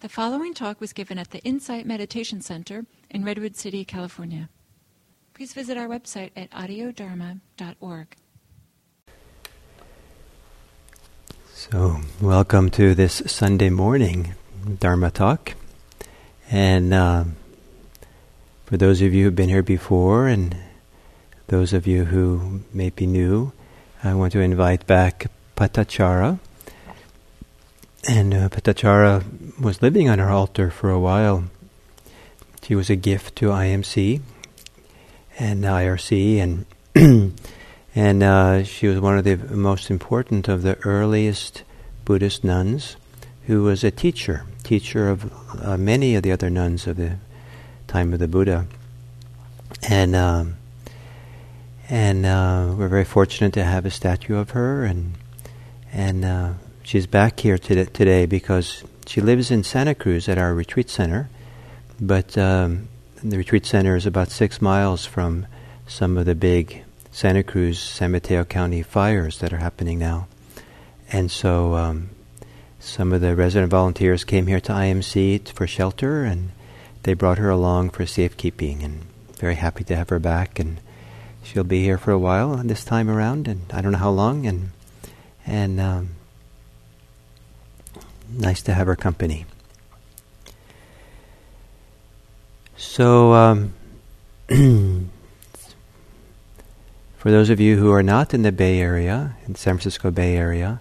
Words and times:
The 0.00 0.08
following 0.08 0.54
talk 0.54 0.80
was 0.80 0.94
given 0.94 1.18
at 1.18 1.30
the 1.30 1.40
Insight 1.40 1.84
Meditation 1.84 2.40
Center 2.40 2.86
in 3.10 3.22
Redwood 3.22 3.54
City, 3.54 3.84
California. 3.84 4.48
Please 5.34 5.52
visit 5.52 5.76
our 5.76 5.88
website 5.88 6.30
at 6.34 6.50
audiodharma.org. 6.52 8.16
So, 11.52 12.00
welcome 12.18 12.70
to 12.70 12.94
this 12.94 13.20
Sunday 13.26 13.68
morning 13.68 14.32
Dharma 14.78 15.10
talk. 15.10 15.52
And 16.50 16.94
uh, 16.94 17.24
for 18.64 18.78
those 18.78 19.02
of 19.02 19.12
you 19.12 19.24
who've 19.24 19.36
been 19.36 19.50
here 19.50 19.62
before 19.62 20.28
and 20.28 20.56
those 21.48 21.74
of 21.74 21.86
you 21.86 22.06
who 22.06 22.62
may 22.72 22.88
be 22.88 23.06
new, 23.06 23.52
I 24.02 24.14
want 24.14 24.32
to 24.32 24.40
invite 24.40 24.86
back 24.86 25.26
Patachara. 25.56 26.38
And 28.08 28.32
uh, 28.32 28.48
Patachara 28.48 29.60
was 29.60 29.82
living 29.82 30.08
on 30.08 30.18
her 30.18 30.30
altar 30.30 30.70
for 30.70 30.90
a 30.90 30.98
while. 30.98 31.44
She 32.62 32.74
was 32.74 32.88
a 32.88 32.96
gift 32.96 33.36
to 33.36 33.46
IMC 33.46 34.20
and 35.38 35.64
IRC, 35.64 36.38
and 36.38 36.66
and 37.94 38.22
uh, 38.22 38.64
she 38.64 38.86
was 38.86 39.00
one 39.00 39.18
of 39.18 39.24
the 39.24 39.36
most 39.36 39.90
important 39.90 40.48
of 40.48 40.62
the 40.62 40.78
earliest 40.84 41.62
Buddhist 42.04 42.44
nuns, 42.44 42.96
who 43.46 43.64
was 43.64 43.84
a 43.84 43.90
teacher, 43.90 44.46
teacher 44.62 45.08
of 45.08 45.32
uh, 45.62 45.76
many 45.76 46.14
of 46.14 46.22
the 46.22 46.32
other 46.32 46.48
nuns 46.48 46.86
of 46.86 46.96
the 46.96 47.16
time 47.86 48.12
of 48.12 48.18
the 48.18 48.28
Buddha, 48.28 48.66
and. 49.88 50.14
Um, 50.16 50.56
and 51.90 52.24
uh, 52.24 52.72
we're 52.78 52.86
very 52.86 53.04
fortunate 53.04 53.52
to 53.54 53.64
have 53.64 53.84
a 53.84 53.90
statue 53.90 54.36
of 54.36 54.50
her, 54.50 54.84
and 54.84 55.14
and 55.92 56.24
uh, 56.24 56.52
she's 56.82 57.06
back 57.06 57.40
here 57.40 57.58
today 57.58 58.26
because 58.26 58.84
she 59.06 59.20
lives 59.20 59.50
in 59.50 59.64
Santa 59.64 59.94
Cruz 59.94 60.28
at 60.28 60.38
our 60.38 60.54
retreat 60.54 60.90
center, 60.90 61.28
but 62.00 62.36
um, 62.38 62.88
the 63.22 63.36
retreat 63.36 63.66
center 63.66 63.96
is 63.96 64.06
about 64.06 64.30
six 64.30 64.62
miles 64.62 65.04
from 65.04 65.46
some 65.86 66.16
of 66.16 66.26
the 66.26 66.34
big 66.34 66.84
Santa 67.12 67.42
Cruz, 67.42 67.78
San 67.80 68.12
Mateo 68.12 68.44
County 68.44 68.82
fires 68.82 69.38
that 69.40 69.52
are 69.52 69.58
happening 69.58 69.98
now. 69.98 70.28
And 71.12 71.30
so 71.30 71.74
um, 71.74 72.10
some 72.78 73.12
of 73.12 73.20
the 73.20 73.34
resident 73.34 73.70
volunteers 73.70 74.24
came 74.24 74.46
here 74.46 74.60
to 74.60 74.72
IMC 74.72 75.48
for 75.48 75.66
shelter, 75.66 76.24
and 76.24 76.52
they 77.02 77.14
brought 77.14 77.38
her 77.38 77.50
along 77.50 77.90
for 77.90 78.06
safekeeping, 78.06 78.82
and 78.82 79.02
very 79.36 79.56
happy 79.56 79.82
to 79.84 79.96
have 79.96 80.08
her 80.10 80.20
back. 80.20 80.58
And 80.58 80.80
she'll 81.42 81.64
be 81.64 81.82
here 81.82 81.98
for 81.98 82.12
a 82.12 82.18
while 82.18 82.56
this 82.56 82.84
time 82.84 83.10
around, 83.10 83.48
and 83.48 83.62
I 83.72 83.80
don't 83.80 83.92
know 83.92 83.98
how 83.98 84.10
long, 84.10 84.46
and 84.46 84.70
and 85.44 85.80
um, 85.80 86.10
nice 88.32 88.62
to 88.62 88.74
have 88.74 88.86
her 88.86 88.96
company. 88.96 89.46
So, 92.76 93.32
um, 93.34 93.74
for 97.18 97.30
those 97.30 97.50
of 97.50 97.60
you 97.60 97.76
who 97.76 97.92
are 97.92 98.02
not 98.02 98.32
in 98.32 98.42
the 98.42 98.52
Bay 98.52 98.80
Area, 98.80 99.36
in 99.46 99.54
San 99.54 99.74
Francisco 99.74 100.10
Bay 100.10 100.36
Area, 100.36 100.80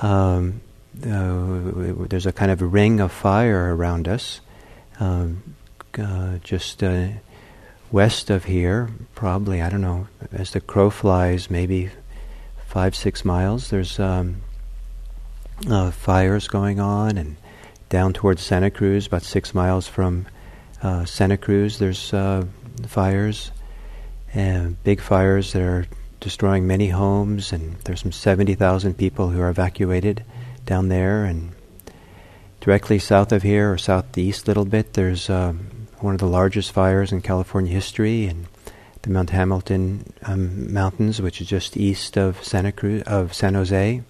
um, 0.00 0.60
uh, 1.04 2.06
there's 2.08 2.26
a 2.26 2.32
kind 2.32 2.50
of 2.50 2.62
ring 2.62 3.00
of 3.00 3.12
fire 3.12 3.74
around 3.74 4.08
us, 4.08 4.40
um, 4.98 5.42
uh, 5.98 6.38
just 6.42 6.82
uh, 6.82 7.08
west 7.92 8.30
of 8.30 8.44
here, 8.44 8.90
probably, 9.14 9.60
I 9.60 9.68
don't 9.68 9.82
know, 9.82 10.08
as 10.32 10.52
the 10.52 10.60
crow 10.60 10.90
flies, 10.90 11.50
maybe 11.50 11.90
five, 12.66 12.96
six 12.96 13.24
miles. 13.24 13.70
There's 13.70 13.98
um, 14.00 14.42
uh, 15.68 15.90
fires 15.90 16.48
going 16.48 16.80
on, 16.80 17.16
and 17.16 17.36
down 17.88 18.12
towards 18.12 18.42
Santa 18.42 18.70
Cruz, 18.70 19.06
about 19.06 19.22
six 19.22 19.54
miles 19.54 19.88
from 19.88 20.26
uh, 20.82 21.04
Santa 21.04 21.36
Cruz, 21.36 21.78
there's 21.78 22.12
uh, 22.12 22.44
fires, 22.86 23.50
and 24.34 24.82
big 24.84 25.00
fires 25.00 25.52
that 25.52 25.62
are 25.62 25.86
destroying 26.20 26.66
many 26.66 26.88
homes, 26.88 27.52
and 27.52 27.76
there's 27.84 28.02
some 28.02 28.12
70,000 28.12 28.94
people 28.94 29.30
who 29.30 29.40
are 29.40 29.48
evacuated 29.48 30.24
down 30.64 30.88
there, 30.88 31.24
and 31.24 31.52
directly 32.60 32.98
south 32.98 33.32
of 33.32 33.42
here, 33.42 33.72
or 33.72 33.78
southeast 33.78 34.46
a 34.46 34.50
little 34.50 34.64
bit, 34.64 34.92
there's 34.92 35.30
um, 35.30 35.88
one 36.00 36.14
of 36.14 36.20
the 36.20 36.26
largest 36.26 36.72
fires 36.72 37.12
in 37.12 37.20
California 37.22 37.72
history, 37.72 38.26
and 38.26 38.46
the 39.02 39.10
Mount 39.10 39.30
Hamilton 39.30 40.12
um, 40.24 40.72
Mountains, 40.72 41.22
which 41.22 41.40
is 41.40 41.46
just 41.46 41.76
east 41.76 42.18
of 42.18 42.42
Santa 42.42 42.72
Cruz 42.72 43.02
of 43.04 43.32
San 43.32 43.54
Jose 43.54 44.02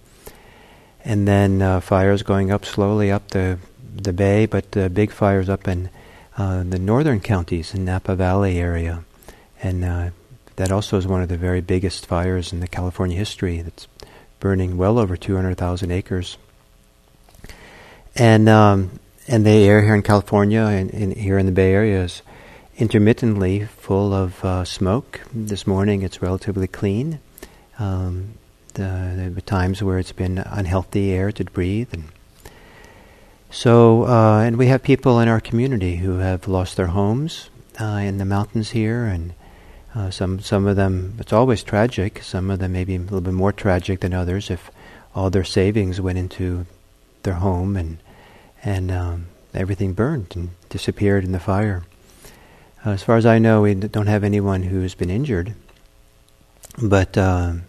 and 1.07 1.25
then 1.25 1.61
uh, 1.61 1.79
fires 1.79 2.21
going 2.21 2.51
up 2.51 2.65
slowly 2.65 3.09
up 3.09 3.29
the 3.29 3.57
the 3.95 4.13
bay, 4.13 4.45
but 4.45 4.75
uh, 4.75 4.89
big 4.89 5.09
fires 5.09 5.49
up 5.49 5.67
in 5.67 5.89
uh, 6.37 6.63
the 6.63 6.77
northern 6.77 7.19
counties 7.19 7.73
in 7.73 7.85
Napa 7.85 8.13
Valley 8.13 8.59
area, 8.59 9.03
and 9.63 9.85
uh, 9.85 10.09
that 10.57 10.71
also 10.71 10.97
is 10.97 11.07
one 11.07 11.23
of 11.23 11.29
the 11.29 11.37
very 11.37 11.61
biggest 11.61 12.05
fires 12.05 12.51
in 12.51 12.59
the 12.59 12.67
California 12.67 13.17
history. 13.17 13.61
That's 13.61 13.87
burning 14.39 14.77
well 14.77 14.99
over 14.99 15.15
200,000 15.15 15.91
acres, 15.91 16.37
and 18.13 18.49
um, 18.49 18.99
and 19.29 19.45
the 19.45 19.51
air 19.51 19.81
here 19.83 19.95
in 19.95 20.03
California 20.03 20.61
and, 20.61 20.93
and, 20.93 21.13
here 21.13 21.37
in 21.37 21.45
the 21.45 21.53
Bay 21.53 21.71
Area 21.71 22.03
is 22.03 22.21
intermittently 22.75 23.63
full 23.63 24.13
of 24.13 24.43
uh, 24.43 24.65
smoke. 24.65 25.21
This 25.33 25.65
morning 25.65 26.01
it's 26.01 26.21
relatively 26.21 26.67
clean. 26.67 27.19
Um, 27.79 28.33
uh, 28.79 29.15
there 29.15 29.31
were 29.31 29.41
times 29.41 29.81
where 29.81 29.97
it's 29.97 30.11
been 30.11 30.37
unhealthy 30.37 31.11
air 31.11 31.31
to 31.31 31.43
breathe, 31.45 31.93
and 31.93 32.05
so 33.49 34.05
uh, 34.05 34.41
and 34.41 34.57
we 34.57 34.67
have 34.67 34.83
people 34.83 35.19
in 35.19 35.27
our 35.27 35.39
community 35.39 35.97
who 35.97 36.17
have 36.17 36.47
lost 36.47 36.77
their 36.77 36.87
homes 36.87 37.49
uh, 37.79 38.01
in 38.03 38.17
the 38.17 38.25
mountains 38.25 38.71
here, 38.71 39.05
and 39.05 39.33
uh, 39.95 40.09
some 40.09 40.39
some 40.39 40.67
of 40.67 40.75
them 40.75 41.15
it's 41.19 41.33
always 41.33 41.63
tragic. 41.63 42.21
Some 42.23 42.49
of 42.49 42.59
them 42.59 42.73
maybe 42.73 42.95
a 42.95 42.99
little 42.99 43.21
bit 43.21 43.33
more 43.33 43.51
tragic 43.51 43.99
than 44.01 44.13
others 44.13 44.49
if 44.49 44.71
all 45.15 45.29
their 45.29 45.43
savings 45.43 45.99
went 46.01 46.17
into 46.17 46.65
their 47.23 47.35
home 47.35 47.75
and 47.75 47.97
and 48.63 48.91
um, 48.91 49.27
everything 49.53 49.93
burned 49.93 50.33
and 50.35 50.49
disappeared 50.69 51.23
in 51.23 51.31
the 51.31 51.39
fire. 51.39 51.83
Uh, 52.85 52.91
as 52.91 53.03
far 53.03 53.17
as 53.17 53.25
I 53.25 53.39
know, 53.39 53.61
we 53.61 53.73
don't 53.73 54.07
have 54.07 54.23
anyone 54.23 54.63
who's 54.63 54.95
been 54.95 55.09
injured, 55.09 55.53
but 56.81 57.17
um, 57.17 57.63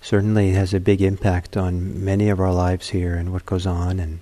certainly 0.00 0.52
has 0.52 0.72
a 0.72 0.80
big 0.80 1.02
impact 1.02 1.56
on 1.56 2.04
many 2.04 2.28
of 2.28 2.40
our 2.40 2.52
lives 2.52 2.88
here 2.88 3.14
and 3.14 3.32
what 3.32 3.46
goes 3.46 3.66
on 3.66 4.00
and 4.00 4.20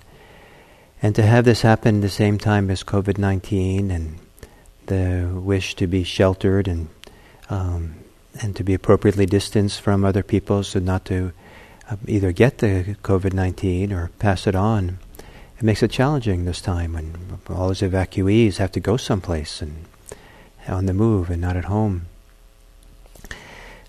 and 1.01 1.15
to 1.15 1.21
have 1.23 1.45
this 1.45 1.61
happen 1.61 1.97
at 1.97 2.01
the 2.01 2.09
same 2.09 2.37
time 2.37 2.69
as 2.69 2.83
COVID 2.83 3.17
nineteen 3.17 3.89
and 3.89 4.19
the 4.87 5.29
wish 5.33 5.75
to 5.75 5.87
be 5.87 6.03
sheltered 6.03 6.67
and 6.67 6.89
um, 7.49 7.95
and 8.41 8.55
to 8.55 8.63
be 8.63 8.73
appropriately 8.73 9.25
distanced 9.25 9.81
from 9.81 10.03
other 10.03 10.23
people 10.23 10.63
so 10.63 10.79
not 10.79 11.05
to 11.05 11.31
uh, 11.89 11.95
either 12.07 12.31
get 12.31 12.57
the 12.57 12.97
COVID 13.01 13.33
nineteen 13.33 13.93
or 13.93 14.11
pass 14.19 14.45
it 14.45 14.55
on. 14.55 14.99
It 15.57 15.63
makes 15.63 15.83
it 15.83 15.91
challenging 15.91 16.45
this 16.45 16.61
time 16.61 16.93
when 16.93 17.39
all 17.49 17.69
these 17.69 17.81
evacuees 17.81 18.57
have 18.57 18.71
to 18.73 18.79
go 18.79 18.97
someplace 18.97 19.61
and 19.61 19.85
on 20.67 20.85
the 20.85 20.93
move 20.93 21.29
and 21.29 21.41
not 21.41 21.57
at 21.57 21.65
home. 21.65 22.05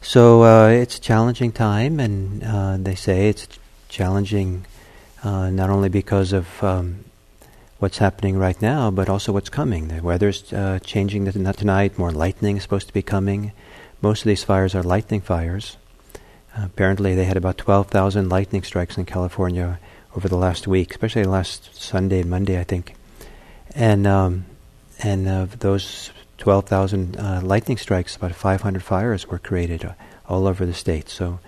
So 0.03 0.43
uh, 0.45 0.69
it's 0.69 0.97
a 0.97 1.01
challenging 1.01 1.53
time, 1.53 2.01
and 2.01 2.43
uh, 2.43 2.77
they 2.79 2.95
say 2.95 3.29
it's 3.29 3.47
challenging 3.89 4.65
uh, 5.23 5.51
not 5.51 5.69
only 5.69 5.89
because 5.91 6.33
of 6.33 6.63
um, 6.65 7.05
what's 7.79 7.99
happening 7.99 8.39
right 8.39 8.61
now, 8.63 8.91
but 8.91 9.09
also 9.09 9.33
what's 9.33 9.51
coming. 9.51 9.89
The 9.89 10.03
weather's 10.03 10.53
uh, 10.53 10.79
changing 10.83 11.31
tonight. 11.31 11.99
More 11.99 12.13
lightning 12.13 12.57
is 12.57 12.63
supposed 12.63 12.87
to 12.87 12.95
be 12.95 13.03
coming. 13.03 13.53
Most 14.01 14.23
of 14.23 14.29
these 14.29 14.43
fires 14.43 14.75
are 14.75 14.83
lightning 14.83 15.21
fires. 15.21 15.77
Uh, 16.57 16.65
apparently, 16.65 17.15
they 17.15 17.27
had 17.27 17.37
about 17.37 17.59
12,000 17.59 18.29
lightning 18.29 18.63
strikes 18.63 18.97
in 18.97 19.05
California 19.05 19.79
over 20.17 20.29
the 20.29 20.37
last 20.37 20.67
week, 20.67 20.93
especially 20.93 21.25
last 21.25 21.75
Sunday 21.77 22.21
and 22.21 22.31
Monday, 22.31 22.59
I 22.59 22.65
think. 22.65 22.95
And 23.75 24.07
um, 24.07 24.47
and 24.99 25.29
of 25.29 25.61
those 25.61 26.11
12,000 26.41 27.17
uh, 27.19 27.41
lightning 27.45 27.77
strikes, 27.77 28.17
about 28.17 28.35
500 28.35 28.83
fires 28.83 29.29
were 29.29 29.39
created 29.39 29.85
uh, 29.85 29.93
all 30.27 30.47
over 30.47 30.65
the 30.65 30.73
state. 30.73 31.09
So, 31.09 31.39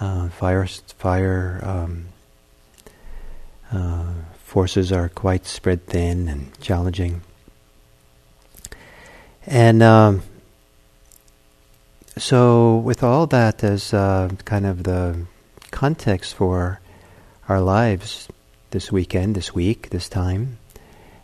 uh, 0.00 0.28
fire 0.30 0.66
fire 0.98 1.60
um, 1.62 2.06
uh, 3.70 4.12
forces 4.42 4.90
are 4.90 5.08
quite 5.08 5.46
spread 5.46 5.86
thin 5.86 6.28
and 6.28 6.60
challenging. 6.60 7.22
And 9.46 9.80
um, 9.80 10.22
so, 12.18 12.78
with 12.78 13.04
all 13.04 13.28
that 13.28 13.62
as 13.62 13.94
uh, 13.94 14.28
kind 14.44 14.66
of 14.66 14.82
the 14.82 15.24
context 15.70 16.34
for 16.34 16.80
our 17.48 17.60
lives 17.60 18.28
this 18.70 18.90
weekend, 18.90 19.36
this 19.36 19.54
week, 19.54 19.90
this 19.90 20.08
time, 20.08 20.58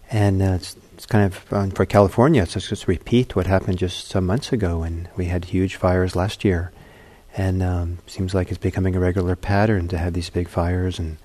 and 0.09 0.41
uh, 0.41 0.59
it's 0.99 1.06
kind 1.06 1.33
of 1.33 1.53
um, 1.53 1.71
for 1.71 1.87
California. 1.87 2.43
It's 2.43 2.55
just 2.55 2.89
repeat 2.89 3.37
what 3.37 3.47
happened 3.47 3.79
just 3.79 4.09
some 4.09 4.27
months 4.27 4.53
ago 4.53 4.81
when 4.81 5.09
we 5.17 5.27
had 5.27 5.45
huge 5.45 5.77
fires 5.77 6.17
last 6.17 6.45
year, 6.45 6.73
and 7.37 7.62
um, 7.62 7.99
seems 8.09 8.35
like 8.35 8.49
it's 8.49 8.59
becoming 8.59 8.97
a 8.97 9.00
regular 9.00 9.37
pattern 9.37 9.87
to 9.89 9.97
have 9.97 10.12
these 10.12 10.29
big 10.29 10.49
fires, 10.49 10.99
and 10.99 11.19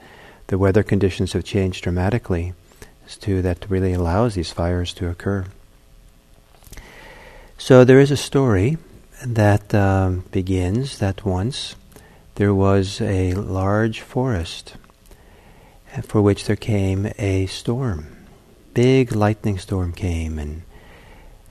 the 0.46 0.60
weather 0.60 0.84
conditions 0.84 1.34
have 1.34 1.44
changed 1.44 1.84
dramatically. 1.84 2.54
to 3.22 3.42
that 3.42 3.66
really 3.68 3.94
allows 3.94 4.36
these 4.36 4.52
fires 4.52 4.94
to 4.94 5.10
occur. 5.10 5.46
So 7.58 7.84
there 7.84 8.00
is 8.00 8.12
a 8.12 8.18
story 8.18 8.78
that 9.26 9.74
um, 9.74 10.24
begins 10.32 11.00
that 11.00 11.26
once 11.26 11.76
there 12.36 12.54
was 12.54 13.02
a 13.02 13.34
large 13.34 14.02
forest 14.02 14.76
for 16.04 16.22
which 16.22 16.46
there 16.46 16.56
came 16.56 17.12
a 17.18 17.48
storm. 17.48 18.23
Big 18.74 19.16
lightning 19.16 19.58
storm 19.58 19.94
came 19.94 20.40
and 20.40 20.64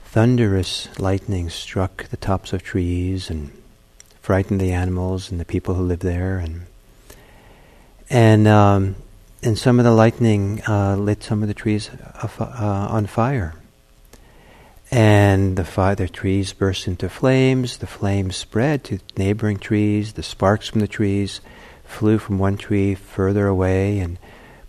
thunderous 0.05 0.87
lightning 0.99 1.49
struck 1.49 2.07
the 2.09 2.17
tops 2.17 2.53
of 2.53 2.63
trees 2.63 3.29
and 3.29 3.51
frightened 4.21 4.59
the 4.59 4.71
animals 4.71 5.31
and 5.31 5.39
the 5.39 5.45
people 5.45 5.73
who 5.75 5.83
lived 5.83 6.01
there 6.01 6.37
and 6.37 6.65
and 8.09 8.47
um, 8.47 8.95
and 9.41 9.57
some 9.57 9.79
of 9.79 9.85
the 9.85 9.91
lightning 9.91 10.61
uh, 10.67 10.95
lit 10.95 11.23
some 11.23 11.41
of 11.41 11.47
the 11.47 11.53
trees 11.53 11.89
uh, 11.89 12.87
on 12.89 13.05
fire 13.05 13.55
and 14.93 15.57
the, 15.57 15.65
fi- 15.65 15.95
the 15.95 16.07
trees 16.07 16.53
burst 16.53 16.87
into 16.87 17.09
flames. 17.09 17.77
The 17.77 17.87
flames 17.87 18.35
spread 18.35 18.83
to 18.83 18.99
neighboring 19.17 19.57
trees. 19.57 20.13
The 20.13 20.21
sparks 20.21 20.67
from 20.67 20.81
the 20.81 20.87
trees 20.87 21.41
flew 21.83 22.19
from 22.19 22.37
one 22.37 22.57
tree 22.57 22.93
further 22.93 23.47
away, 23.47 23.97
and 23.97 24.19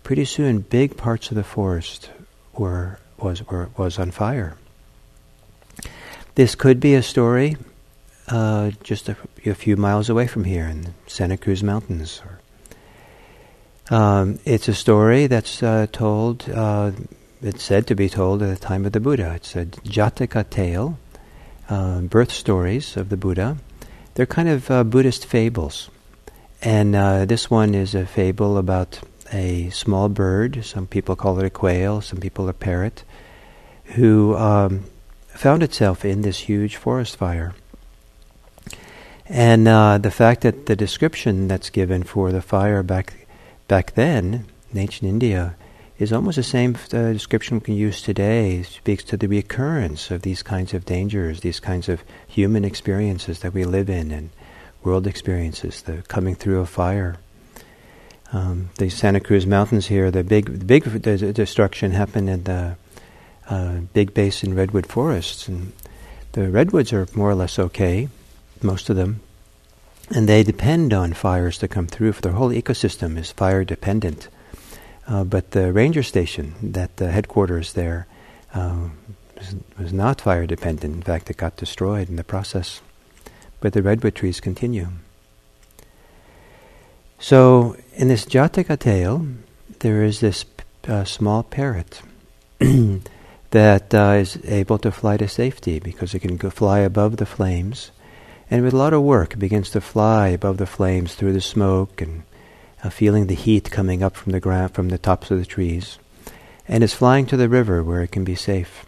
pretty 0.01 0.25
soon, 0.25 0.61
big 0.61 0.97
parts 0.97 1.29
of 1.29 1.35
the 1.35 1.43
forest 1.43 2.09
were 2.57 2.99
was 3.17 3.45
were, 3.47 3.69
was 3.77 3.99
on 3.99 4.11
fire. 4.11 4.57
This 6.35 6.55
could 6.55 6.79
be 6.79 6.95
a 6.95 7.03
story 7.03 7.57
uh, 8.27 8.71
just 8.83 9.09
a, 9.09 9.15
a, 9.45 9.53
few 9.53 9.77
miles 9.77 10.09
away 10.09 10.27
from 10.27 10.43
here 10.45 10.65
in 10.65 10.81
the 10.81 10.91
Santa 11.07 11.37
Cruz 11.37 11.61
Mountains. 11.61 12.21
Um, 13.91 14.39
it's 14.45 14.67
a 14.67 14.73
story 14.73 15.27
that's 15.27 15.61
uh, 15.61 15.85
told 15.91 16.49
uh, 16.49 16.91
it's 17.41 17.63
said 17.63 17.85
to 17.87 17.95
be 17.95 18.09
told 18.09 18.41
at 18.41 18.49
the 18.49 18.65
time 18.65 18.85
of 18.85 18.93
the 18.93 18.99
Buddha. 18.99 19.33
It's 19.35 19.55
a 19.55 19.65
Jataka 19.65 20.49
tale, 20.49 20.97
uh, 21.69 22.01
birth 22.01 22.31
stories 22.31 22.97
of 22.97 23.09
the 23.09 23.17
Buddha. 23.17 23.57
They're 24.15 24.25
kind 24.25 24.49
of 24.49 24.71
uh, 24.71 24.83
Buddhist 24.83 25.25
fables. 25.27 25.89
And 26.61 26.95
uh, 26.95 27.25
this 27.25 27.51
one 27.51 27.75
is 27.75 27.93
a 27.93 28.07
fable 28.07 28.57
about 28.57 29.01
a 29.35 29.69
small 29.69 30.07
bird, 30.09 30.63
some 30.63 30.87
people 30.87 31.15
call 31.15 31.37
it 31.39 31.45
a 31.45 31.49
quail, 31.49 32.01
some 32.01 32.19
people 32.19 32.47
a 32.47 32.53
parrot, 32.53 33.03
who 33.95 34.35
um, 34.35 34.85
found 35.27 35.61
itself 35.61 36.05
in 36.05 36.21
this 36.21 36.39
huge 36.39 36.77
forest 36.77 37.17
fire. 37.17 37.53
And 39.27 39.67
uh, 39.67 39.97
the 39.97 40.11
fact 40.11 40.41
that 40.41 40.67
the 40.67 40.75
description 40.75 41.47
that's 41.47 41.69
given 41.69 42.03
for 42.03 42.31
the 42.31 42.41
fire 42.41 42.83
back 42.83 43.27
back 43.67 43.95
then 43.95 44.45
in 44.71 44.77
ancient 44.77 45.09
India 45.09 45.55
is 45.97 46.13
almost 46.13 46.35
the 46.35 46.43
same 46.43 46.75
uh, 46.93 47.11
description 47.11 47.57
we 47.57 47.61
can 47.61 47.75
use 47.75 48.01
today. 48.01 48.61
Speaks 48.63 49.03
to 49.05 49.17
the 49.17 49.27
recurrence 49.27 50.11
of 50.11 50.21
these 50.21 50.43
kinds 50.43 50.73
of 50.73 50.85
dangers, 50.85 51.41
these 51.41 51.59
kinds 51.59 51.89
of 51.89 52.03
human 52.27 52.63
experiences 52.63 53.39
that 53.39 53.53
we 53.53 53.63
live 53.65 53.89
in, 53.89 54.11
and 54.11 54.29
world 54.83 55.07
experiences, 55.07 55.81
the 55.81 56.03
coming 56.07 56.35
through 56.35 56.59
of 56.59 56.69
fire. 56.69 57.17
Um, 58.33 58.69
the 58.77 58.89
Santa 58.89 59.19
Cruz 59.19 59.45
Mountains 59.45 59.87
here, 59.87 60.11
the 60.11 60.23
big, 60.23 60.59
the 60.59 60.65
big 60.65 60.83
the 60.83 61.33
destruction 61.33 61.91
happened 61.91 62.29
in 62.29 62.43
the 62.43 62.75
uh, 63.49 63.79
Big 63.93 64.13
Basin 64.13 64.55
redwood 64.55 64.87
forests, 64.87 65.47
and 65.47 65.73
the 66.31 66.49
redwoods 66.49 66.91
are 66.91 67.07
more 67.13 67.29
or 67.29 67.35
less 67.35 67.59
okay, 67.59 68.09
most 68.61 68.89
of 68.89 68.95
them, 68.95 69.21
and 70.13 70.27
they 70.27 70.43
depend 70.43 70.93
on 70.93 71.13
fires 71.13 71.57
to 71.59 71.67
come 71.67 71.87
through. 71.87 72.13
For 72.13 72.21
their 72.21 72.33
whole 72.33 72.49
ecosystem 72.49 73.17
is 73.17 73.31
fire 73.31 73.63
dependent. 73.63 74.27
Uh, 75.07 75.23
but 75.23 75.51
the 75.51 75.71
ranger 75.71 76.03
station, 76.03 76.55
that 76.61 76.97
the 76.97 77.11
headquarters 77.11 77.73
there, 77.73 78.07
uh, 78.53 78.89
was, 79.35 79.55
was, 79.77 79.93
not 79.93 80.21
fire 80.21 80.47
dependent. 80.47 80.95
In 80.95 81.01
fact, 81.03 81.29
it 81.29 81.37
got 81.37 81.57
destroyed 81.57 82.09
in 82.09 82.15
the 82.15 82.23
process. 82.23 82.81
But 83.59 83.73
the 83.73 83.83
redwood 83.83 84.15
trees 84.15 84.39
continue. 84.39 84.87
So, 87.19 87.77
in 87.95 88.09
this 88.09 88.25
Jataka 88.25 88.77
tale, 88.77 89.25
there 89.79 90.03
is 90.03 90.19
this 90.19 90.45
uh, 90.87 91.03
small 91.03 91.43
parrot 91.43 92.01
that 93.51 93.93
uh, 93.93 94.17
is 94.19 94.37
able 94.45 94.77
to 94.79 94.91
fly 94.91 95.17
to 95.17 95.27
safety 95.27 95.79
because 95.79 96.13
it 96.13 96.19
can 96.19 96.37
fly 96.37 96.79
above 96.79 97.17
the 97.17 97.25
flames. 97.25 97.91
And 98.51 98.63
with 98.63 98.73
a 98.73 98.77
lot 98.77 98.93
of 98.93 99.01
work, 99.01 99.33
it 99.33 99.39
begins 99.39 99.69
to 99.71 99.81
fly 99.81 100.27
above 100.27 100.57
the 100.57 100.67
flames 100.67 101.15
through 101.15 101.33
the 101.33 101.41
smoke 101.41 102.01
and 102.01 102.23
uh, 102.83 102.89
feeling 102.89 103.27
the 103.27 103.35
heat 103.35 103.71
coming 103.71 104.03
up 104.03 104.15
from 104.15 104.33
the 104.33 104.39
ground, 104.39 104.73
from 104.73 104.89
the 104.89 104.97
tops 104.97 105.31
of 105.31 105.39
the 105.39 105.45
trees, 105.45 105.97
and 106.67 106.83
is 106.83 106.93
flying 106.93 107.25
to 107.27 107.37
the 107.37 107.49
river 107.49 107.83
where 107.83 108.03
it 108.03 108.11
can 108.11 108.23
be 108.23 108.35
safe. 108.35 108.85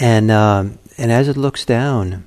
And 0.00 0.30
um, 0.30 0.78
and 0.98 1.12
as 1.12 1.28
it 1.28 1.36
looks 1.36 1.64
down 1.64 2.26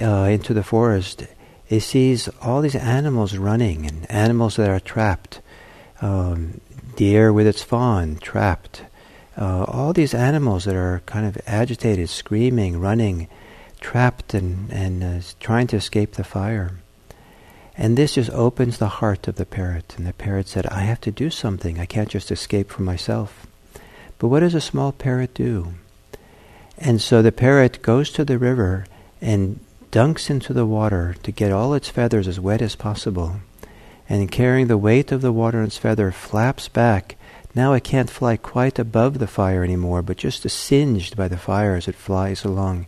uh, 0.00 0.28
into 0.30 0.52
the 0.52 0.64
forest, 0.64 1.24
it 1.68 1.80
sees 1.80 2.28
all 2.40 2.60
these 2.60 2.76
animals 2.76 3.36
running 3.36 3.86
and 3.86 4.10
animals 4.10 4.56
that 4.56 4.70
are 4.70 4.80
trapped. 4.80 5.40
Um, 6.00 6.60
deer 6.96 7.32
with 7.32 7.46
its 7.46 7.62
fawn 7.62 8.16
trapped. 8.16 8.82
Uh, 9.36 9.64
all 9.64 9.92
these 9.92 10.14
animals 10.14 10.64
that 10.64 10.74
are 10.74 11.02
kind 11.06 11.26
of 11.26 11.38
agitated, 11.46 12.08
screaming, 12.08 12.80
running, 12.80 13.28
trapped, 13.80 14.32
and 14.34 14.70
and 14.70 15.04
uh, 15.04 15.20
trying 15.40 15.66
to 15.66 15.76
escape 15.76 16.12
the 16.12 16.24
fire. 16.24 16.72
And 17.76 17.96
this 17.96 18.14
just 18.14 18.30
opens 18.30 18.78
the 18.78 18.88
heart 18.88 19.28
of 19.28 19.36
the 19.36 19.44
parrot. 19.44 19.94
And 19.98 20.06
the 20.06 20.14
parrot 20.14 20.48
said, 20.48 20.66
I 20.66 20.80
have 20.80 21.00
to 21.02 21.10
do 21.10 21.28
something. 21.28 21.78
I 21.78 21.84
can't 21.84 22.08
just 22.08 22.32
escape 22.32 22.70
from 22.70 22.86
myself. 22.86 23.46
But 24.18 24.28
what 24.28 24.40
does 24.40 24.54
a 24.54 24.62
small 24.62 24.92
parrot 24.92 25.34
do? 25.34 25.74
And 26.78 27.02
so 27.02 27.20
the 27.20 27.32
parrot 27.32 27.82
goes 27.82 28.10
to 28.12 28.24
the 28.24 28.38
river 28.38 28.86
and 29.20 29.60
dunks 29.90 30.30
into 30.30 30.52
the 30.52 30.66
water 30.66 31.16
to 31.22 31.32
get 31.32 31.52
all 31.52 31.74
its 31.74 31.88
feathers 31.88 32.28
as 32.28 32.40
wet 32.40 32.62
as 32.62 32.76
possible. 32.76 33.36
And 34.08 34.30
carrying 34.30 34.68
the 34.68 34.78
weight 34.78 35.12
of 35.12 35.22
the 35.22 35.32
water 35.32 35.58
in 35.58 35.66
its 35.66 35.78
feather, 35.78 36.12
flaps 36.12 36.68
back. 36.68 37.16
Now 37.54 37.72
it 37.72 37.84
can't 37.84 38.10
fly 38.10 38.36
quite 38.36 38.78
above 38.78 39.18
the 39.18 39.26
fire 39.26 39.64
anymore, 39.64 40.02
but 40.02 40.18
just 40.18 40.48
singed 40.48 41.16
by 41.16 41.28
the 41.28 41.38
fire 41.38 41.74
as 41.74 41.88
it 41.88 41.94
flies 41.94 42.44
along, 42.44 42.86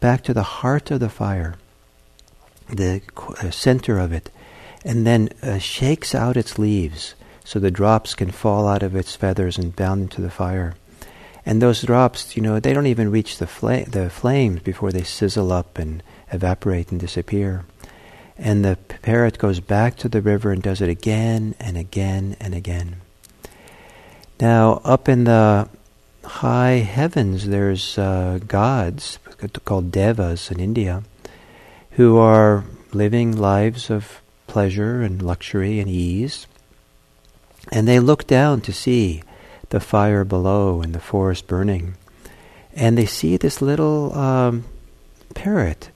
back 0.00 0.22
to 0.24 0.34
the 0.34 0.42
heart 0.42 0.90
of 0.90 1.00
the 1.00 1.08
fire 1.08 1.56
the 2.68 3.02
uh, 3.16 3.50
center 3.50 3.98
of 3.98 4.12
it, 4.12 4.30
and 4.84 5.06
then 5.06 5.28
uh, 5.42 5.58
shakes 5.58 6.14
out 6.14 6.36
its 6.36 6.58
leaves 6.58 7.14
so 7.44 7.58
the 7.58 7.70
drops 7.70 8.14
can 8.14 8.30
fall 8.30 8.68
out 8.68 8.82
of 8.82 8.94
its 8.94 9.16
feathers 9.16 9.58
and 9.58 9.76
bound 9.76 10.02
into 10.02 10.20
the 10.20 10.30
fire. 10.30 10.74
And 11.44 11.60
those 11.60 11.82
drops, 11.82 12.36
you 12.36 12.42
know, 12.42 12.60
they 12.60 12.72
don't 12.72 12.86
even 12.86 13.10
reach 13.10 13.38
the, 13.38 13.46
fla- 13.46 13.84
the 13.84 14.08
flames 14.10 14.60
before 14.60 14.92
they 14.92 15.02
sizzle 15.02 15.52
up 15.52 15.78
and 15.78 16.02
evaporate 16.30 16.92
and 16.92 17.00
disappear. 17.00 17.64
And 18.38 18.64
the 18.64 18.78
parrot 19.02 19.38
goes 19.38 19.60
back 19.60 19.96
to 19.98 20.08
the 20.08 20.22
river 20.22 20.52
and 20.52 20.62
does 20.62 20.80
it 20.80 20.88
again 20.88 21.54
and 21.58 21.76
again 21.76 22.36
and 22.40 22.54
again. 22.54 22.96
Now, 24.40 24.80
up 24.84 25.08
in 25.08 25.24
the 25.24 25.68
high 26.24 26.78
heavens, 26.86 27.48
there's 27.48 27.98
uh, 27.98 28.38
gods 28.46 29.18
called 29.64 29.90
devas 29.92 30.50
in 30.50 30.60
India 30.60 31.02
who 31.92 32.18
are 32.18 32.64
living 32.92 33.36
lives 33.36 33.90
of 33.90 34.20
pleasure 34.46 35.02
and 35.02 35.22
luxury 35.22 35.78
and 35.80 35.88
ease. 35.88 36.46
And 37.70 37.86
they 37.86 38.00
look 38.00 38.26
down 38.26 38.60
to 38.62 38.72
see 38.72 39.22
the 39.72 39.80
fire 39.80 40.24
below 40.24 40.80
and 40.80 40.94
the 40.94 41.00
forest 41.00 41.46
burning. 41.46 41.94
And 42.74 42.96
they 42.96 43.06
see 43.06 43.36
this 43.36 43.60
little 43.60 44.14
um, 44.14 44.64
parrot 45.34 45.90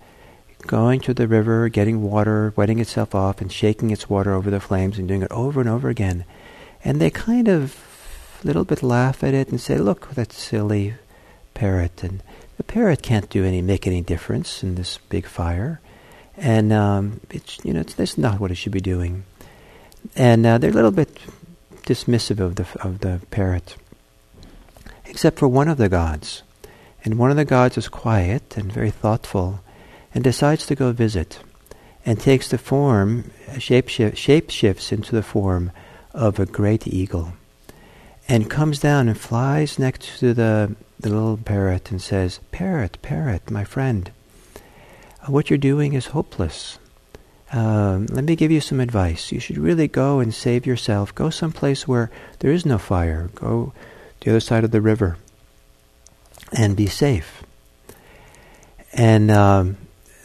going 0.66 1.00
to 1.00 1.14
the 1.14 1.28
river, 1.28 1.68
getting 1.68 2.02
water, 2.02 2.52
wetting 2.56 2.80
itself 2.80 3.14
off, 3.14 3.40
and 3.40 3.52
shaking 3.52 3.90
its 3.90 4.10
water 4.10 4.32
over 4.32 4.50
the 4.50 4.60
flames 4.60 4.98
and 4.98 5.06
doing 5.06 5.22
it 5.22 5.30
over 5.30 5.60
and 5.60 5.68
over 5.68 5.88
again. 5.88 6.24
And 6.84 7.00
they 7.00 7.10
kind 7.10 7.48
of 7.48 7.78
a 8.42 8.46
little 8.46 8.64
bit 8.64 8.82
laugh 8.82 9.22
at 9.22 9.34
it 9.34 9.48
and 9.48 9.60
say, 9.60 9.78
Look, 9.78 10.10
that 10.14 10.32
silly 10.32 10.94
parrot. 11.54 12.02
And 12.02 12.22
the 12.56 12.64
parrot 12.64 13.02
can't 13.02 13.30
do 13.30 13.44
any 13.44 13.62
make 13.62 13.86
any 13.86 14.02
difference 14.02 14.62
in 14.62 14.74
this 14.74 14.98
big 15.08 15.26
fire 15.26 15.80
and 16.36 16.72
um, 16.72 17.20
it's 17.30 17.58
you 17.64 17.72
know 17.72 17.80
it's, 17.80 17.94
that's 17.94 18.18
not 18.18 18.40
what 18.40 18.50
it 18.50 18.56
should 18.56 18.72
be 18.72 18.80
doing. 18.80 19.24
And 20.14 20.46
uh, 20.46 20.58
they're 20.58 20.70
a 20.70 20.74
little 20.74 20.90
bit 20.90 21.18
dismissive 21.86 22.40
of 22.40 22.56
the 22.56 22.66
of 22.80 22.98
the 22.98 23.20
parrot, 23.30 23.76
except 25.06 25.38
for 25.38 25.48
one 25.48 25.68
of 25.68 25.78
the 25.78 25.88
gods, 25.88 26.42
and 27.04 27.18
one 27.18 27.30
of 27.30 27.36
the 27.36 27.44
gods 27.44 27.78
is 27.78 27.88
quiet 27.88 28.56
and 28.56 28.70
very 28.70 28.90
thoughtful, 28.90 29.60
and 30.12 30.22
decides 30.22 30.66
to 30.66 30.74
go 30.74 30.92
visit, 30.92 31.38
and 32.04 32.20
takes 32.20 32.48
the 32.48 32.58
form 32.58 33.30
shape 33.58 33.88
shape 33.88 34.50
shifts 34.50 34.92
into 34.92 35.14
the 35.14 35.22
form 35.22 35.70
of 36.12 36.38
a 36.38 36.46
great 36.46 36.86
eagle, 36.86 37.32
and 38.28 38.50
comes 38.50 38.80
down 38.80 39.08
and 39.08 39.18
flies 39.18 39.78
next 39.78 40.18
to 40.18 40.34
the 40.34 40.74
the 40.98 41.08
little 41.08 41.36
parrot 41.36 41.90
and 41.90 42.02
says, 42.02 42.40
"Parrot, 42.50 42.98
parrot, 43.00 43.50
my 43.50 43.64
friend." 43.64 44.10
what 45.28 45.50
you're 45.50 45.58
doing 45.58 45.92
is 45.92 46.06
hopeless. 46.06 46.78
Um, 47.52 48.06
let 48.06 48.24
me 48.24 48.34
give 48.36 48.50
you 48.50 48.60
some 48.60 48.80
advice. 48.80 49.30
You 49.30 49.38
should 49.38 49.58
really 49.58 49.88
go 49.88 50.18
and 50.20 50.34
save 50.34 50.66
yourself. 50.66 51.14
Go 51.14 51.30
someplace 51.30 51.86
where 51.86 52.10
there 52.40 52.50
is 52.50 52.66
no 52.66 52.78
fire. 52.78 53.30
Go 53.34 53.72
the 54.20 54.32
other 54.32 54.40
side 54.40 54.64
of 54.64 54.72
the 54.72 54.80
river, 54.80 55.16
and 56.52 56.76
be 56.76 56.86
safe. 56.86 57.44
And 58.92 59.30
um, 59.30 59.76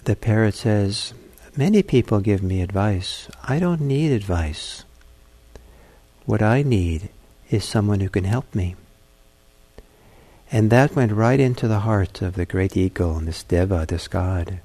the 0.06 0.16
parrot 0.16 0.56
says, 0.56 1.14
Many 1.56 1.84
people 1.84 2.20
give 2.20 2.42
me 2.42 2.62
advice. 2.62 3.30
I 3.44 3.60
don't 3.60 3.82
need 3.82 4.12
advice. 4.12 4.86
What 6.26 6.42
I 6.42 6.64
need 6.64 7.10
is 7.52 7.64
someone 7.64 8.00
who 8.00 8.10
can 8.10 8.24
help 8.24 8.56
me. 8.56 8.76
And 10.52 10.70
that 10.70 10.96
went 10.96 11.12
right 11.12 11.40
into 11.40 11.68
the 11.68 11.82
heart 11.82 12.22
of 12.22 12.34
the 12.34 12.46
great 12.46 12.76
eagle 12.76 13.20
this 13.20 13.44
deva, 13.44 13.86
this 13.88 14.08
god. 14.08 14.62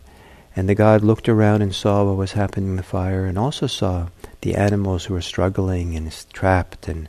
And 0.56 0.68
the 0.68 0.74
god 0.74 1.04
looked 1.04 1.28
around 1.28 1.60
and 1.60 1.74
saw 1.74 2.02
what 2.02 2.16
was 2.16 2.32
happening 2.32 2.70
in 2.70 2.76
the 2.76 2.82
fire 2.82 3.26
and 3.26 3.38
also 3.38 3.66
saw 3.66 4.08
the 4.40 4.54
animals 4.54 5.04
who 5.04 5.14
were 5.14 5.20
struggling 5.20 5.94
and 5.94 6.10
trapped 6.32 6.88
and 6.88 7.08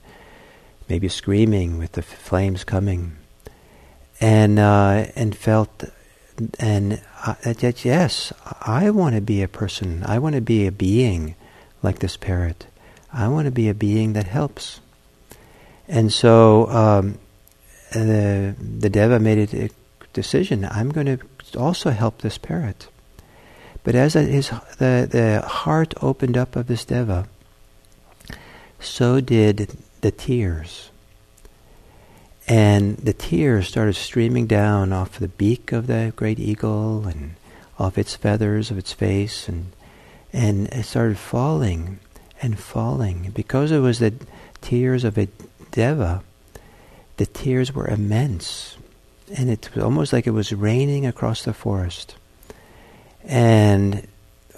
maybe 0.89 1.07
screaming 1.07 1.77
with 1.77 1.93
the 1.93 2.01
flames 2.01 2.65
coming. 2.65 3.15
And, 4.19 4.59
uh, 4.59 5.05
and 5.15 5.35
felt, 5.35 5.85
and 6.59 7.01
uh, 7.25 7.35
that 7.43 7.85
yes, 7.85 8.33
I 8.61 8.89
want 8.89 9.15
to 9.15 9.21
be 9.21 9.41
a 9.41 9.47
person, 9.47 10.03
I 10.05 10.19
want 10.19 10.35
to 10.35 10.41
be 10.41 10.67
a 10.67 10.71
being 10.71 11.35
like 11.81 11.99
this 11.99 12.17
parrot. 12.17 12.65
I 13.13 13.27
want 13.29 13.45
to 13.45 13.51
be 13.51 13.69
a 13.69 13.73
being 13.73 14.13
that 14.13 14.27
helps. 14.27 14.81
And 15.87 16.11
so 16.11 16.67
um, 16.69 17.19
the, 17.93 18.55
the 18.59 18.89
Deva 18.89 19.19
made 19.19 19.53
a 19.53 19.69
decision 20.13 20.65
I'm 20.65 20.89
going 20.89 21.17
to 21.17 21.19
also 21.57 21.91
help 21.91 22.21
this 22.21 22.37
parrot. 22.37 22.87
But 23.83 23.95
as 23.95 24.13
his, 24.13 24.49
the, 24.77 25.07
the 25.09 25.47
heart 25.47 25.93
opened 26.01 26.37
up 26.37 26.55
of 26.55 26.67
this 26.67 26.85
Deva, 26.85 27.27
so 28.79 29.19
did 29.21 29.77
the 30.01 30.11
tears. 30.11 30.89
And 32.47 32.97
the 32.97 33.13
tears 33.13 33.67
started 33.67 33.95
streaming 33.95 34.47
down 34.47 34.93
off 34.93 35.19
the 35.19 35.27
beak 35.27 35.71
of 35.71 35.87
the 35.87 36.13
great 36.15 36.39
eagle 36.39 37.05
and 37.05 37.35
off 37.77 37.97
its 37.97 38.15
feathers 38.15 38.71
of 38.71 38.77
its 38.77 38.93
face 38.93 39.47
and 39.47 39.71
and 40.33 40.67
it 40.67 40.83
started 40.83 41.17
falling 41.17 41.99
and 42.41 42.59
falling. 42.59 43.31
Because 43.33 43.71
it 43.71 43.79
was 43.79 43.99
the 43.99 44.13
tears 44.61 45.03
of 45.03 45.17
a 45.17 45.27
deva, 45.71 46.21
the 47.17 47.25
tears 47.25 47.73
were 47.73 47.87
immense. 47.87 48.77
And 49.35 49.49
it 49.49 49.69
was 49.73 49.83
almost 49.83 50.13
like 50.13 50.27
it 50.27 50.31
was 50.31 50.53
raining 50.53 51.05
across 51.05 51.43
the 51.43 51.53
forest. 51.53 52.15
And 53.27 54.07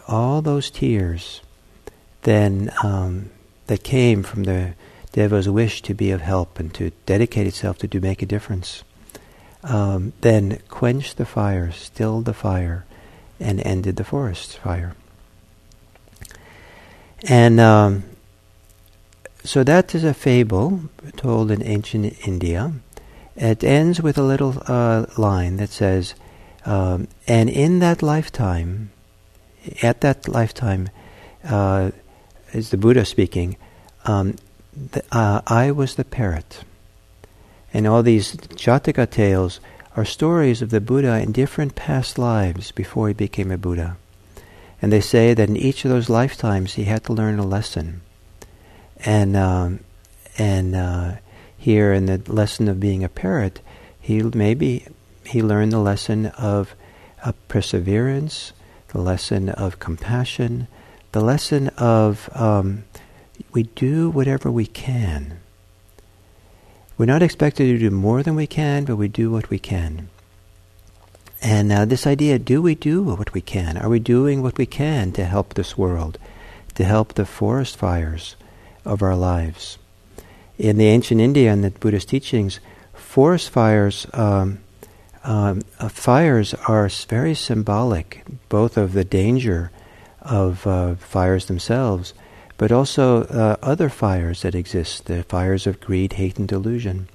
all 0.07 0.41
those 0.41 0.71
tears 0.71 1.41
then 2.21 2.71
um, 2.83 3.31
that 3.67 3.83
came 3.83 4.23
from 4.23 4.43
the 4.43 4.73
Deva's 5.11 5.49
wish 5.49 5.81
to 5.81 5.93
be 5.93 6.11
of 6.11 6.21
help 6.21 6.59
and 6.59 6.73
to 6.75 6.91
dedicate 7.05 7.47
itself 7.47 7.79
to 7.79 7.87
do 7.87 7.99
make 7.99 8.21
a 8.21 8.27
difference, 8.27 8.83
um, 9.63 10.13
then 10.21 10.59
quenched 10.69 11.17
the 11.17 11.25
fire, 11.25 11.71
stilled 11.71 12.25
the 12.25 12.33
fire, 12.33 12.85
and 13.39 13.59
ended 13.65 13.95
the 13.95 14.03
forest 14.03 14.57
fire. 14.57 14.95
And 17.27 17.59
um, 17.59 18.03
so 19.43 19.63
that 19.63 19.95
is 19.95 20.03
a 20.03 20.13
fable 20.13 20.81
told 21.17 21.49
in 21.51 21.63
ancient 21.63 22.27
India. 22.27 22.73
It 23.35 23.63
ends 23.63 24.01
with 24.01 24.17
a 24.17 24.23
little 24.23 24.61
uh, 24.67 25.05
line 25.17 25.57
that 25.57 25.69
says, 25.69 26.13
um, 26.69 27.07
and 27.27 27.49
in 27.49 27.79
that 27.79 28.03
lifetime, 28.03 28.91
at 29.81 30.01
that 30.01 30.27
lifetime, 30.27 30.89
uh, 31.43 31.89
is 32.53 32.69
the 32.69 32.77
Buddha 32.77 33.05
speaking, 33.05 33.57
um, 34.05 34.35
the, 34.91 35.03
uh, 35.11 35.41
I 35.47 35.71
was 35.71 35.95
the 35.95 36.05
parrot. 36.05 36.63
And 37.73 37.87
all 37.87 38.03
these 38.03 38.35
Jataka 38.35 39.09
tales 39.09 39.59
are 39.95 40.05
stories 40.05 40.61
of 40.61 40.69
the 40.69 40.79
Buddha 40.79 41.19
in 41.19 41.31
different 41.31 41.73
past 41.73 42.19
lives 42.19 42.71
before 42.71 43.07
he 43.07 43.15
became 43.15 43.49
a 43.49 43.57
Buddha. 43.57 43.97
And 44.79 44.93
they 44.93 45.01
say 45.01 45.33
that 45.33 45.49
in 45.49 45.57
each 45.57 45.85
of 45.85 45.89
those 45.89 46.07
lifetimes 46.07 46.75
he 46.75 46.83
had 46.83 47.03
to 47.05 47.13
learn 47.13 47.39
a 47.39 47.45
lesson. 47.45 48.01
And 49.03 49.35
um, 49.35 49.79
and 50.37 50.75
uh, 50.75 51.13
here 51.57 51.93
in 51.93 52.05
the 52.05 52.21
lesson 52.31 52.67
of 52.67 52.79
being 52.79 53.03
a 53.03 53.09
parrot, 53.09 53.59
he 53.99 54.21
maybe 54.21 54.85
he 55.29 55.41
learned 55.41 55.71
the 55.71 55.79
lesson 55.79 56.27
of 56.27 56.75
uh, 57.23 57.31
perseverance, 57.47 58.53
the 58.89 59.01
lesson 59.01 59.49
of 59.49 59.79
compassion, 59.79 60.67
the 61.11 61.21
lesson 61.21 61.67
of 61.77 62.29
um, 62.33 62.83
we 63.51 63.63
do 63.63 64.09
whatever 64.09 64.51
we 64.51 64.65
can. 64.65 65.39
We're 66.97 67.05
not 67.05 67.23
expected 67.23 67.65
to 67.65 67.77
do 67.77 67.91
more 67.91 68.23
than 68.23 68.35
we 68.35 68.47
can, 68.47 68.85
but 68.85 68.97
we 68.97 69.07
do 69.07 69.31
what 69.31 69.49
we 69.49 69.59
can. 69.59 70.09
And 71.41 71.69
now, 71.69 71.85
this 71.85 72.05
idea 72.05 72.37
do 72.37 72.61
we 72.61 72.75
do 72.75 73.01
what 73.01 73.33
we 73.33 73.39
can? 73.39 73.77
Are 73.77 73.87
we 73.87 73.99
doing 73.99 74.41
what 74.41 74.57
we 74.57 74.65
can 74.65 75.13
to 75.13 75.23
help 75.23 75.53
this 75.53 75.77
world, 75.77 76.17
to 76.75 76.83
help 76.83 77.13
the 77.13 77.25
forest 77.25 77.77
fires 77.77 78.35
of 78.83 79.01
our 79.01 79.15
lives? 79.15 79.77
In 80.57 80.77
the 80.77 80.87
ancient 80.87 81.21
India 81.21 81.53
and 81.53 81.63
the 81.63 81.71
Buddhist 81.71 82.09
teachings, 82.09 82.59
forest 82.93 83.49
fires, 83.49 84.05
um, 84.11 84.59
um, 85.23 85.61
uh, 85.79 85.89
fires 85.89 86.53
are 86.67 86.89
very 87.09 87.35
symbolic, 87.35 88.23
both 88.47 88.77
of 88.77 88.93
the 88.93 89.03
danger 89.03 89.71
of 90.21 90.65
uh, 90.65 90.95
fires 90.95 91.45
themselves, 91.45 92.13
but 92.57 92.71
also 92.71 93.23
uh, 93.23 93.55
other 93.61 93.89
fires 93.89 94.41
that 94.41 94.55
exist, 94.55 95.05
the 95.05 95.23
fires 95.23 95.67
of 95.67 95.79
greed, 95.79 96.13
hate, 96.13 96.37
and 96.37 96.47
delusion. 96.47 97.07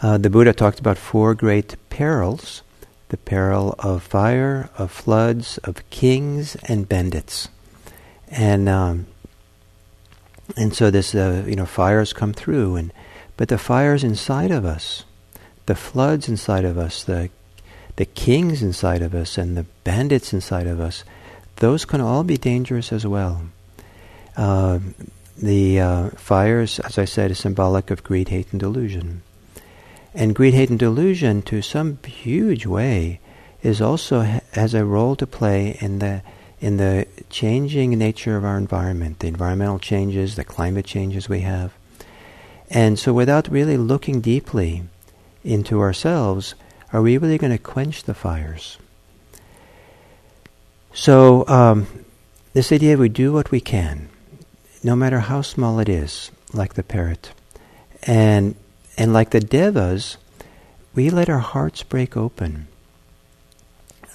Uh, 0.00 0.16
the 0.18 0.30
Buddha 0.30 0.52
talked 0.52 0.78
about 0.78 0.98
four 0.98 1.34
great 1.34 1.76
perils 1.90 2.62
the 3.08 3.16
peril 3.16 3.74
of 3.78 4.02
fire, 4.02 4.68
of 4.76 4.90
floods, 4.90 5.58
of 5.58 5.88
kings, 5.90 6.56
and 6.64 6.88
bandits. 6.88 7.48
And 8.30 8.68
um, 8.68 9.06
and 10.56 10.74
so 10.74 10.90
this, 10.90 11.14
uh, 11.14 11.44
you 11.46 11.56
know, 11.56 11.66
fires 11.66 12.12
come 12.12 12.32
through, 12.32 12.76
and 12.76 12.92
but 13.36 13.48
the 13.48 13.58
fires 13.58 14.04
inside 14.04 14.50
of 14.50 14.64
us, 14.64 15.04
the 15.68 15.74
floods 15.74 16.30
inside 16.30 16.64
of 16.64 16.78
us, 16.78 17.04
the 17.04 17.28
the 17.96 18.06
kings 18.06 18.62
inside 18.62 19.02
of 19.02 19.14
us, 19.14 19.36
and 19.36 19.54
the 19.54 19.66
bandits 19.84 20.32
inside 20.32 20.66
of 20.66 20.80
us, 20.80 21.04
those 21.56 21.84
can 21.84 22.00
all 22.00 22.24
be 22.24 22.38
dangerous 22.38 22.90
as 22.90 23.06
well. 23.06 23.42
Uh, 24.34 24.78
the 25.36 25.80
uh, 25.80 26.10
fires, 26.10 26.78
as 26.80 26.96
I 26.96 27.04
said, 27.04 27.30
is 27.30 27.40
symbolic 27.40 27.90
of 27.90 28.04
greed, 28.04 28.28
hate, 28.28 28.46
and 28.50 28.60
delusion. 28.60 29.22
And 30.14 30.34
greed, 30.34 30.54
hate, 30.54 30.70
and 30.70 30.78
delusion, 30.78 31.42
to 31.42 31.60
some 31.60 31.98
huge 32.06 32.64
way, 32.64 33.20
is 33.62 33.82
also 33.82 34.20
has 34.52 34.72
a 34.72 34.86
role 34.86 35.16
to 35.16 35.26
play 35.26 35.76
in 35.80 35.98
the 35.98 36.22
in 36.60 36.78
the 36.78 37.06
changing 37.28 37.90
nature 37.90 38.36
of 38.36 38.44
our 38.44 38.56
environment, 38.56 39.18
the 39.18 39.28
environmental 39.28 39.78
changes, 39.78 40.34
the 40.34 40.44
climate 40.44 40.86
changes 40.86 41.28
we 41.28 41.40
have. 41.40 41.74
And 42.70 42.98
so, 42.98 43.12
without 43.12 43.48
really 43.48 43.76
looking 43.76 44.22
deeply 44.22 44.84
into 45.48 45.80
ourselves, 45.80 46.54
are 46.92 47.02
we 47.02 47.18
really 47.18 47.38
going 47.38 47.52
to 47.52 47.58
quench 47.58 48.04
the 48.04 48.14
fires? 48.14 48.78
So, 50.92 51.46
um, 51.48 51.86
this 52.52 52.72
idea 52.72 52.96
we 52.96 53.08
do 53.08 53.32
what 53.32 53.50
we 53.50 53.60
can, 53.60 54.08
no 54.82 54.96
matter 54.96 55.20
how 55.20 55.42
small 55.42 55.78
it 55.78 55.88
is, 55.88 56.30
like 56.52 56.74
the 56.74 56.82
parrot. 56.82 57.32
And 58.02 58.54
and 58.96 59.12
like 59.12 59.30
the 59.30 59.40
devas, 59.40 60.16
we 60.94 61.10
let 61.10 61.28
our 61.28 61.38
hearts 61.38 61.84
break 61.84 62.16
open. 62.16 62.66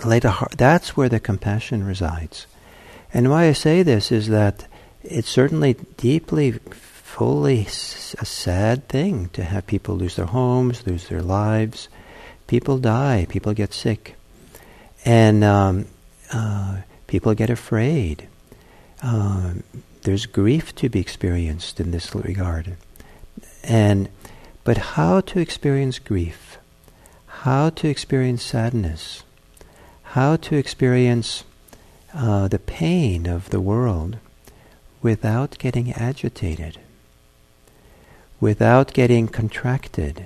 Let 0.03 0.23
heart, 0.23 0.55
that's 0.57 0.97
where 0.97 1.07
the 1.07 1.19
compassion 1.21 1.85
resides. 1.85 2.47
And 3.13 3.29
why 3.29 3.45
I 3.45 3.53
say 3.53 3.83
this 3.83 4.11
is 4.11 4.27
that 4.27 4.67
it's 5.03 5.29
certainly 5.29 5.75
deeply, 5.95 6.59
fully 7.13 7.61
a 7.61 8.25
sad 8.25 8.87
thing 8.87 9.29
to 9.29 9.43
have 9.43 9.67
people 9.67 9.95
lose 9.95 10.15
their 10.15 10.25
homes, 10.25 10.87
lose 10.87 11.09
their 11.09 11.21
lives. 11.21 11.87
People 12.47 12.79
die, 12.79 13.27
people 13.29 13.53
get 13.53 13.71
sick. 13.71 14.15
And 15.05 15.43
um, 15.43 15.85
uh, 16.33 16.77
people 17.05 17.35
get 17.35 17.51
afraid. 17.51 18.27
Uh, 19.03 19.53
there's 20.01 20.25
grief 20.25 20.73
to 20.73 20.89
be 20.89 20.99
experienced 20.99 21.79
in 21.79 21.91
this 21.91 22.15
regard. 22.15 22.77
And 23.63 24.09
but 24.63 24.77
how 24.97 25.21
to 25.21 25.39
experience 25.39 25.99
grief, 25.99 26.57
how 27.45 27.69
to 27.69 27.87
experience 27.87 28.41
sadness, 28.41 29.21
how 30.17 30.37
to 30.37 30.55
experience 30.55 31.43
uh, 32.11 32.47
the 32.47 32.57
pain 32.57 33.27
of 33.27 33.51
the 33.51 33.61
world 33.61 34.17
without 35.03 35.59
getting 35.59 35.91
agitated, 35.91 36.79
without 38.43 38.91
getting 38.93 39.25
contracted, 39.25 40.21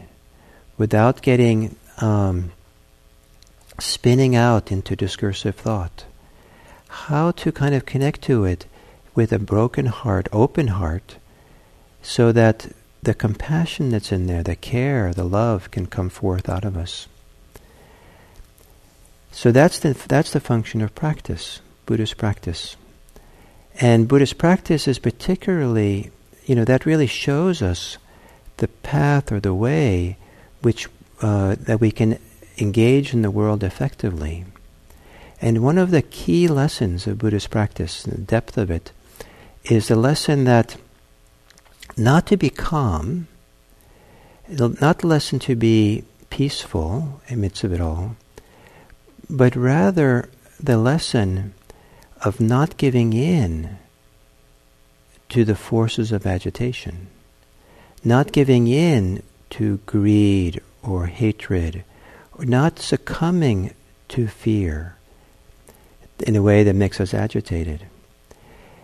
without 0.75 1.21
getting 1.21 1.75
um, 2.01 2.51
spinning 3.77 4.35
out 4.35 4.71
into 4.71 4.95
discursive 4.95 5.55
thought. 5.55 6.03
How 7.05 7.29
to 7.29 7.51
kind 7.51 7.75
of 7.75 7.85
connect 7.85 8.23
to 8.23 8.43
it 8.43 8.65
with 9.13 9.31
a 9.31 9.37
broken 9.37 9.85
heart, 9.85 10.27
open 10.33 10.69
heart, 10.69 11.17
so 12.01 12.31
that 12.31 12.71
the 13.03 13.13
compassion 13.13 13.91
that's 13.91 14.11
in 14.11 14.25
there, 14.25 14.41
the 14.41 14.55
care, 14.55 15.13
the 15.13 15.23
love 15.23 15.69
can 15.69 15.85
come 15.85 16.09
forth 16.09 16.49
out 16.49 16.65
of 16.65 16.75
us. 16.75 17.07
So 19.31 19.51
that's 19.51 19.77
the, 19.77 19.93
that's 20.07 20.31
the 20.31 20.39
function 20.39 20.81
of 20.81 20.95
practice, 20.95 21.61
Buddhist 21.85 22.17
practice. 22.17 22.77
And 23.79 24.07
Buddhist 24.07 24.39
practice 24.39 24.87
is 24.87 24.97
particularly, 24.97 26.09
you 26.47 26.55
know, 26.55 26.65
that 26.65 26.87
really 26.87 27.05
shows 27.05 27.61
us 27.61 27.99
the 28.57 28.67
path 28.67 29.31
or 29.31 29.39
the 29.39 29.53
way 29.53 30.17
which 30.61 30.87
uh, 31.21 31.55
that 31.59 31.79
we 31.79 31.91
can 31.91 32.19
engage 32.57 33.13
in 33.13 33.21
the 33.21 33.31
world 33.31 33.63
effectively. 33.63 34.45
And 35.39 35.63
one 35.63 35.77
of 35.77 35.91
the 35.91 36.01
key 36.01 36.47
lessons 36.47 37.05
of 37.05 37.19
Buddhist 37.19 37.49
practice, 37.49 38.03
the 38.03 38.17
depth 38.17 38.57
of 38.57 38.71
it, 38.71 38.91
is 39.65 39.87
the 39.87 39.95
lesson 39.95 40.45
that 40.45 40.77
not 41.95 42.25
to 42.27 42.37
be 42.37 42.49
calm, 42.49 43.27
not 44.49 44.99
the 44.99 45.07
lesson 45.07 45.39
to 45.39 45.55
be 45.55 46.03
peaceful 46.29 47.21
amidst 47.29 47.63
of 47.63 47.73
it 47.73 47.81
all, 47.81 48.15
but 49.29 49.55
rather 49.55 50.29
the 50.59 50.77
lesson 50.77 51.53
of 52.23 52.39
not 52.39 52.77
giving 52.77 53.13
in 53.13 53.77
to 55.29 55.43
the 55.43 55.55
forces 55.55 56.11
of 56.11 56.25
agitation, 56.25 57.07
not 58.03 58.31
giving 58.31 58.67
in 58.67 59.23
to 59.51 59.77
greed 59.85 60.61
or 60.83 61.07
hatred, 61.07 61.83
or 62.37 62.45
not 62.45 62.79
succumbing 62.79 63.73
to 64.09 64.27
fear 64.27 64.95
in 66.19 66.35
a 66.35 66.41
way 66.41 66.63
that 66.63 66.75
makes 66.75 66.99
us 66.99 67.13
agitated. 67.13 67.85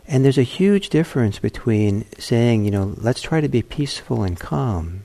And 0.08 0.26
there's 0.26 0.38
a 0.38 0.44
huge 0.44 0.90
difference 0.90 1.40
between 1.40 2.06
saying, 2.20 2.66
you 2.66 2.72
know, 2.72 2.94
let's 2.98 3.22
try 3.22 3.40
to 3.40 3.48
be 3.48 3.62
peaceful 3.62 4.24
and 4.24 4.40
calm, 4.40 5.04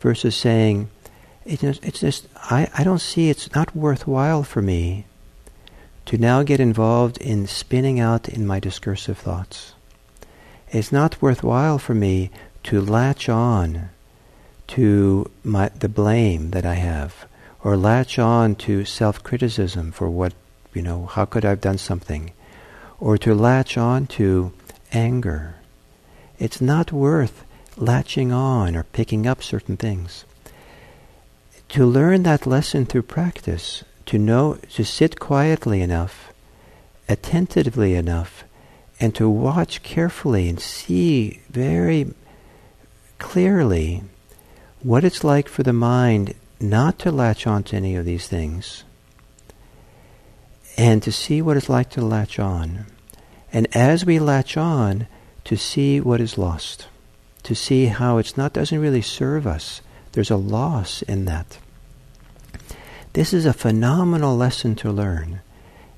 versus 0.00 0.36
saying, 0.36 0.90
it's 1.44 2.00
just, 2.00 2.28
I, 2.36 2.68
I 2.76 2.84
don't 2.84 3.00
see 3.00 3.30
it's 3.30 3.54
not 3.54 3.74
worthwhile 3.74 4.42
for 4.42 4.62
me 4.62 5.06
to 6.06 6.18
now 6.18 6.42
get 6.42 6.60
involved 6.60 7.18
in 7.18 7.46
spinning 7.46 7.98
out 7.98 8.28
in 8.28 8.46
my 8.46 8.60
discursive 8.60 9.18
thoughts. 9.18 9.74
It's 10.70 10.92
not 10.92 11.20
worthwhile 11.22 11.78
for 11.78 11.94
me 11.94 12.30
to 12.66 12.80
latch 12.80 13.28
on 13.28 13.88
to 14.66 15.30
my, 15.44 15.68
the 15.68 15.88
blame 15.88 16.50
that 16.50 16.66
I 16.66 16.74
have, 16.74 17.26
or 17.62 17.76
latch 17.76 18.18
on 18.18 18.56
to 18.56 18.84
self-criticism 18.84 19.92
for 19.92 20.10
what, 20.10 20.34
you 20.74 20.82
know, 20.82 21.06
how 21.06 21.24
could 21.24 21.44
I 21.44 21.50
have 21.50 21.60
done 21.60 21.78
something, 21.78 22.32
or 22.98 23.16
to 23.18 23.34
latch 23.34 23.78
on 23.78 24.08
to 24.18 24.52
anger. 24.92 25.54
It's 26.40 26.60
not 26.60 26.90
worth 26.90 27.44
latching 27.76 28.32
on 28.32 28.74
or 28.74 28.82
picking 28.82 29.28
up 29.28 29.44
certain 29.44 29.76
things. 29.76 30.24
To 31.70 31.86
learn 31.86 32.24
that 32.24 32.46
lesson 32.46 32.84
through 32.84 33.02
practice, 33.02 33.84
to 34.06 34.18
know, 34.18 34.58
to 34.74 34.84
sit 34.84 35.20
quietly 35.20 35.82
enough, 35.82 36.32
attentively 37.08 37.94
enough, 37.94 38.42
and 38.98 39.14
to 39.14 39.28
watch 39.28 39.84
carefully 39.84 40.48
and 40.48 40.58
see 40.58 41.40
very 41.48 42.12
clearly 43.18 44.02
what 44.82 45.04
it's 45.04 45.24
like 45.24 45.48
for 45.48 45.62
the 45.62 45.72
mind 45.72 46.34
not 46.60 46.98
to 47.00 47.10
latch 47.10 47.46
on 47.46 47.62
to 47.64 47.76
any 47.76 47.96
of 47.96 48.04
these 48.04 48.28
things 48.28 48.84
and 50.76 51.02
to 51.02 51.12
see 51.12 51.40
what 51.40 51.56
it's 51.56 51.68
like 51.68 51.90
to 51.90 52.04
latch 52.04 52.38
on. 52.38 52.86
And 53.52 53.66
as 53.74 54.04
we 54.04 54.18
latch 54.18 54.56
on, 54.56 55.06
to 55.44 55.56
see 55.56 56.00
what 56.00 56.20
is 56.20 56.36
lost, 56.36 56.88
to 57.44 57.54
see 57.54 57.86
how 57.86 58.18
it's 58.18 58.36
not 58.36 58.52
doesn't 58.52 58.80
really 58.80 59.02
serve 59.02 59.46
us. 59.46 59.80
There's 60.12 60.30
a 60.30 60.36
loss 60.36 61.02
in 61.02 61.24
that. 61.26 61.58
This 63.12 63.32
is 63.32 63.46
a 63.46 63.52
phenomenal 63.52 64.36
lesson 64.36 64.74
to 64.76 64.90
learn. 64.90 65.40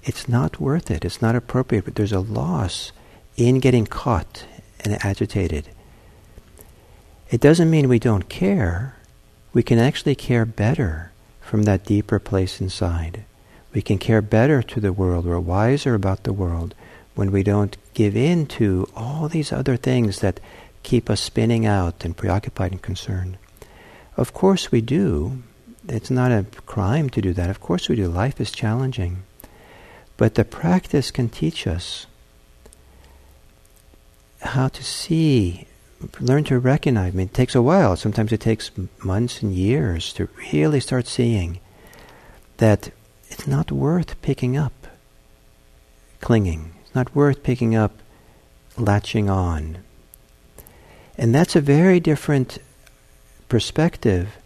It's 0.05 0.29
not 0.29 0.61
worth 0.61 0.91
it. 0.91 1.05
It's 1.05 1.21
not 1.21 1.35
appropriate, 1.35 1.85
but 1.85 1.97
there's 1.97 2.13
a 2.13 2.21
loss 2.21 2.93
in 3.37 3.59
getting 3.59 3.87
caught 3.87 4.45
and 4.81 5.05
agitated. 5.05 5.69
It 7.31 7.41
doesn't 7.41 7.71
mean 7.71 7.89
we 7.89 7.99
don't 7.99 8.29
care. 8.29 8.97
We 9.53 9.63
can 9.63 9.79
actually 9.79 10.15
care 10.15 10.47
better 10.47 11.13
from 11.43 11.65
that 11.65 11.85
deeper 11.85 12.19
place 12.19 12.61
inside. 12.61 13.25
We 13.73 13.83
can 13.83 13.99
care 13.99 14.23
better 14.23 14.63
to 14.63 14.81
the 14.81 14.95
world. 14.95 15.27
We're 15.27 15.39
wiser 15.39 15.95
about 15.95 16.25
the 16.25 16.33
world 16.33 16.75
when 17.15 17.31
we 17.31 17.43
don't 17.43 17.77
give 17.93 18.17
in 18.17 18.47
to 18.47 18.89
all 18.97 19.29
these 19.29 19.53
other 19.53 19.77
things 19.77 20.21
that 20.21 20.41
keep 20.83 21.11
us 21.11 21.21
spinning 21.21 21.67
out 21.67 22.03
and 22.05 22.17
preoccupied 22.17 22.73
and 22.73 22.83
concerned. 22.83 23.37
Of 24.17 24.33
course 24.33 24.73
we 24.73 24.81
do. 24.81 25.43
It's 25.87 26.11
not 26.11 26.33
a 26.33 26.47
crime 26.65 27.11
to 27.11 27.21
do 27.21 27.33
that. 27.35 27.51
Of 27.51 27.61
course 27.61 27.89
we 27.89 27.97
do. 27.97 28.09
Life 28.09 28.41
is 28.41 28.51
challenging. 28.51 29.23
But 30.17 30.35
the 30.35 30.45
practice 30.45 31.11
can 31.11 31.29
teach 31.29 31.67
us 31.67 32.07
how 34.41 34.69
to 34.69 34.83
see 34.83 35.68
learn 36.21 36.45
to 36.45 36.59
recognize. 36.59 37.13
I 37.13 37.17
mean, 37.17 37.27
it 37.27 37.35
takes 37.35 37.55
a 37.55 37.63
while. 37.63 37.97
Sometimes 37.97 38.33
it 38.33 38.41
takes 38.41 38.71
months 39.03 39.43
and 39.43 39.53
years 39.53 40.13
to 40.15 40.29
really 40.53 40.81
start 40.81 41.07
seeing 41.07 41.61
that 42.59 42.91
it's 43.31 43.47
not 43.47 43.73
worth 43.73 44.21
picking 44.23 44.57
up 44.57 44.73
clinging. 46.21 46.73
It's 46.83 46.95
not 46.95 47.15
worth 47.15 47.43
picking 47.43 47.75
up 47.75 47.93
latching 48.77 49.29
on. 49.29 49.79
And 51.17 51.35
that's 51.35 51.57
a 51.57 51.61
very 51.61 52.01
different 52.01 52.59
perspective 53.49 54.37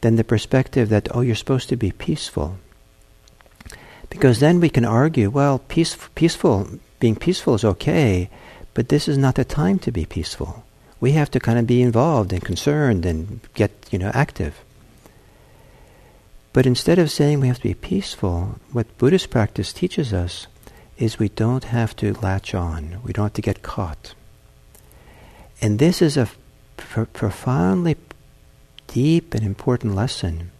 than 0.00 0.16
the 0.16 0.24
perspective 0.24 0.88
that, 0.88 1.08
oh, 1.14 1.20
you're 1.20 1.34
supposed 1.34 1.68
to 1.68 1.76
be 1.76 1.92
peaceful. 1.92 2.58
Because 4.10 4.40
then 4.40 4.60
we 4.60 4.68
can 4.68 4.84
argue, 4.84 5.30
well, 5.30 5.58
peace, 5.58 5.96
peaceful, 6.14 6.68
being 7.00 7.16
peaceful 7.16 7.54
is 7.54 7.64
okay, 7.64 8.28
but 8.74 8.88
this 8.88 9.08
is 9.08 9.18
not 9.18 9.36
the 9.36 9.44
time 9.44 9.78
to 9.80 9.92
be 9.92 10.04
peaceful 10.04 10.65
we 11.00 11.12
have 11.12 11.30
to 11.30 11.40
kind 11.40 11.58
of 11.58 11.66
be 11.66 11.82
involved 11.82 12.32
and 12.32 12.44
concerned 12.44 13.04
and 13.04 13.40
get, 13.54 13.70
you 13.90 13.98
know, 13.98 14.10
active. 14.14 14.62
But 16.52 16.66
instead 16.66 16.98
of 16.98 17.10
saying 17.10 17.40
we 17.40 17.48
have 17.48 17.58
to 17.58 17.62
be 17.62 17.74
peaceful, 17.74 18.58
what 18.72 18.96
Buddhist 18.96 19.28
practice 19.28 19.72
teaches 19.72 20.14
us 20.14 20.46
is 20.96 21.18
we 21.18 21.28
don't 21.28 21.64
have 21.64 21.94
to 21.96 22.14
latch 22.14 22.54
on. 22.54 23.00
We 23.04 23.12
don't 23.12 23.26
have 23.26 23.34
to 23.34 23.42
get 23.42 23.62
caught. 23.62 24.14
And 25.60 25.78
this 25.78 26.00
is 26.00 26.16
a 26.16 26.28
f- 26.78 27.08
profoundly 27.12 27.96
deep 28.86 29.34
and 29.34 29.44
important 29.44 29.94
lesson. 29.94 30.50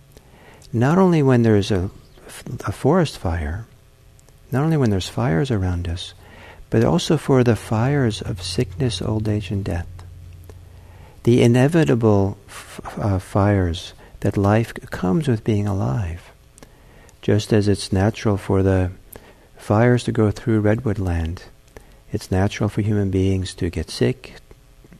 Not 0.70 0.98
only 0.98 1.22
when 1.22 1.42
there's 1.42 1.70
a, 1.70 1.90
a 2.66 2.72
forest 2.72 3.16
fire, 3.16 3.66
not 4.52 4.64
only 4.64 4.76
when 4.76 4.90
there's 4.90 5.08
fires 5.08 5.50
around 5.50 5.88
us, 5.88 6.12
but 6.68 6.84
also 6.84 7.16
for 7.16 7.42
the 7.42 7.56
fires 7.56 8.20
of 8.20 8.42
sickness, 8.42 9.00
old 9.00 9.28
age, 9.28 9.50
and 9.50 9.64
death 9.64 9.86
the 11.26 11.42
inevitable 11.42 12.38
f- 12.46 12.80
uh, 12.98 13.18
fires 13.18 13.94
that 14.20 14.36
life 14.36 14.72
comes 14.92 15.26
with 15.26 15.42
being 15.42 15.66
alive. 15.66 16.30
Just 17.20 17.52
as 17.52 17.66
it's 17.66 17.92
natural 17.92 18.36
for 18.36 18.62
the 18.62 18.92
fires 19.56 20.04
to 20.04 20.12
go 20.12 20.30
through 20.30 20.60
redwood 20.60 21.00
land, 21.00 21.42
it's 22.12 22.30
natural 22.30 22.68
for 22.68 22.80
human 22.80 23.10
beings 23.10 23.54
to 23.54 23.68
get 23.70 23.90
sick, 23.90 24.34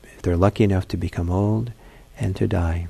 if 0.03 0.21
they're 0.21 0.35
lucky 0.35 0.65
enough 0.65 0.85
to 0.89 0.97
become 0.97 1.29
old, 1.29 1.71
and 2.19 2.35
to 2.35 2.45
die. 2.45 2.89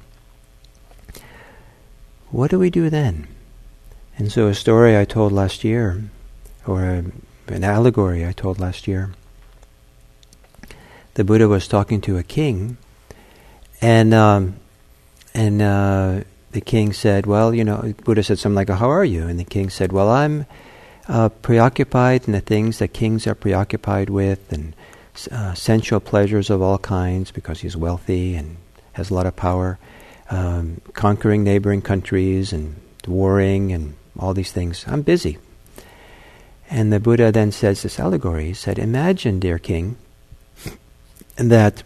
What 2.31 2.49
do 2.49 2.57
we 2.57 2.71
do 2.71 2.89
then? 2.89 3.27
And 4.17 4.31
so, 4.31 4.47
a 4.47 4.55
story 4.55 4.97
I 4.97 5.05
told 5.05 5.31
last 5.31 5.63
year, 5.63 6.09
or 6.65 6.83
a, 6.83 7.03
an 7.49 7.63
allegory 7.63 8.25
I 8.25 8.31
told 8.31 8.59
last 8.59 8.87
year, 8.87 9.11
the 11.13 11.23
Buddha 11.23 11.47
was 11.47 11.67
talking 11.67 12.01
to 12.01 12.17
a 12.17 12.23
king 12.23 12.77
and 13.81 14.13
um, 14.13 14.55
and 15.33 15.61
uh, 15.61 16.21
the 16.51 16.61
king 16.61 16.93
said, 16.93 17.25
"Well, 17.25 17.53
you 17.53 17.63
know," 17.63 17.93
Buddha 18.03 18.23
said 18.23 18.39
something 18.39 18.55
like, 18.55 18.69
"How 18.69 18.89
are 18.89 19.05
you?" 19.05 19.27
And 19.27 19.39
the 19.39 19.43
king 19.43 19.69
said, 19.69 19.91
"Well, 19.91 20.09
I'm 20.09 20.45
uh, 21.07 21.29
preoccupied 21.29 22.25
in 22.25 22.33
the 22.33 22.41
things 22.41 22.79
that 22.79 22.89
kings 22.89 23.27
are 23.27 23.35
preoccupied 23.35 24.09
with, 24.09 24.51
and 24.51 24.73
uh, 25.31 25.53
sensual 25.53 25.99
pleasures 25.99 26.49
of 26.49 26.61
all 26.61 26.79
kinds, 26.79 27.31
because 27.31 27.61
he's 27.61 27.77
wealthy 27.77 28.35
and 28.35 28.57
has 28.93 29.09
a 29.09 29.13
lot 29.13 29.25
of 29.25 29.35
power, 29.35 29.77
um, 30.29 30.81
conquering 30.93 31.43
neighboring 31.43 31.81
countries 31.81 32.51
and 32.51 32.75
warring 33.07 33.71
and 33.71 33.95
all 34.17 34.33
these 34.33 34.51
things. 34.51 34.85
I'm 34.87 35.03
busy." 35.03 35.37
And 36.69 36.91
the 36.91 36.99
Buddha 36.99 37.31
then 37.31 37.53
says 37.53 37.83
this 37.83 37.99
allegory. 37.99 38.47
He 38.47 38.53
said, 38.53 38.79
"Imagine, 38.79 39.39
dear 39.39 39.59
king, 39.59 39.97
that." 41.35 41.83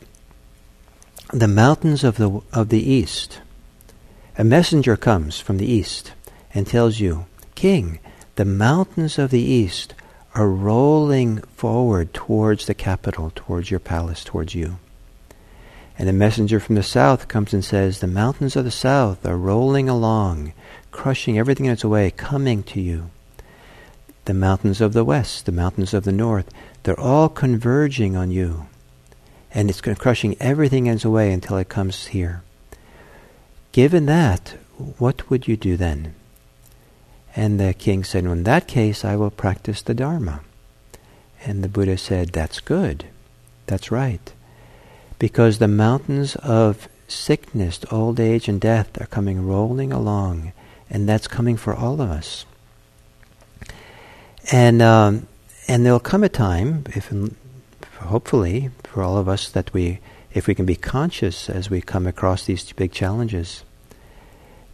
The 1.34 1.48
mountains 1.48 2.04
of 2.04 2.18
the, 2.18 2.42
of 2.52 2.68
the 2.70 2.92
east. 2.92 3.40
A 4.38 4.44
messenger 4.44 4.98
comes 4.98 5.40
from 5.40 5.58
the 5.58 5.66
east 5.66 6.12
and 6.54 6.68
tells 6.68 7.00
you, 7.00 7.26
King, 7.56 8.00
the 8.36 8.44
mountains 8.44 9.18
of 9.18 9.32
the 9.32 9.42
east 9.42 9.94
are 10.36 10.50
rolling 10.50 11.38
forward 11.56 12.14
towards 12.14 12.66
the 12.66 12.74
capital, 12.74 13.32
towards 13.34 13.72
your 13.72 13.80
palace, 13.80 14.26
towards 14.26 14.56
you. 14.56 14.78
And 15.98 16.10
a 16.10 16.14
messenger 16.14 16.60
from 16.60 16.76
the 16.76 16.84
south 16.84 17.28
comes 17.30 17.54
and 17.54 17.64
says, 17.64 18.00
The 18.00 18.08
mountains 18.08 18.58
of 18.58 18.66
the 18.66 18.72
south 18.72 19.26
are 19.26 19.38
rolling 19.38 19.88
along, 19.88 20.52
crushing 20.92 21.38
everything 21.38 21.66
in 21.66 21.74
its 21.74 21.86
way, 21.86 22.12
coming 22.12 22.64
to 22.64 22.82
you. 22.82 23.10
The 24.26 24.34
mountains 24.34 24.82
of 24.82 24.94
the 24.94 25.06
west, 25.06 25.46
the 25.46 25.52
mountains 25.52 25.94
of 25.94 26.04
the 26.04 26.12
north, 26.12 26.50
they're 26.84 27.00
all 27.00 27.30
converging 27.30 28.18
on 28.18 28.32
you. 28.32 28.68
And 29.54 29.70
it's 29.70 29.82
crushing 29.82 30.38
everything 30.40 30.88
in 30.88 30.96
its 30.96 31.06
way 31.06 31.32
until 31.32 31.58
it 31.58 31.70
comes 31.70 32.08
here. 32.08 32.44
Given 33.72 34.06
that, 34.06 34.58
what 34.98 35.30
would 35.30 35.48
you 35.48 35.58
do 35.58 35.78
then? 35.78 36.16
And 37.36 37.60
the 37.60 37.74
king 37.74 38.04
said, 38.04 38.26
In 38.26 38.44
that 38.44 38.68
case, 38.68 39.06
I 39.06 39.16
will 39.16 39.32
practice 39.32 39.82
the 39.82 39.94
Dharma. 39.94 40.42
And 41.46 41.64
the 41.64 41.70
Buddha 41.70 41.98
said, 41.98 42.30
That's 42.30 42.60
good. 42.60 43.06
That's 43.68 43.92
right. 43.92 44.34
Because 45.20 45.60
the 45.60 45.68
mountains 45.68 46.36
of 46.38 46.90
sickness, 47.08 47.80
old 47.92 48.20
age, 48.20 48.48
and 48.48 48.60
death 48.60 49.00
are 49.00 49.08
coming 49.08 49.46
rolling 49.46 49.94
along, 49.94 50.52
and 50.90 51.08
that's 51.08 51.28
coming 51.28 51.58
for 51.58 51.74
all 51.74 52.02
of 52.02 52.10
us. 52.10 52.46
And 54.52 54.82
um, 54.82 55.28
and 55.68 55.86
there'll 55.86 56.00
come 56.00 56.24
a 56.24 56.30
time, 56.30 56.84
if 56.88 57.14
hopefully 58.00 58.72
for 58.92 59.02
all 59.02 59.18
of 59.18 59.30
us, 59.30 59.50
that 59.50 59.74
we, 59.74 60.00
if 60.34 60.48
we 60.48 60.56
can 60.56 60.66
be 60.66 60.76
conscious 60.76 61.50
as 61.50 61.70
we 61.70 61.82
come 61.82 62.06
across 62.06 62.46
these 62.46 62.72
big 62.74 62.92
challenges, 62.92 63.64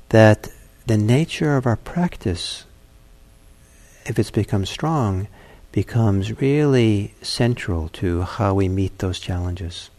that 0.10 0.50
the 0.88 0.98
nature 0.98 1.56
of 1.56 1.68
our 1.68 1.76
practice, 1.76 2.66
if 4.06 4.18
it's 4.18 4.32
become 4.32 4.66
strong, 4.66 5.28
becomes 5.72 6.42
really 6.42 7.14
central 7.22 7.90
to 7.90 8.24
how 8.24 8.56
we 8.56 8.68
meet 8.68 8.98
those 8.98 9.20
challenges. 9.20 9.92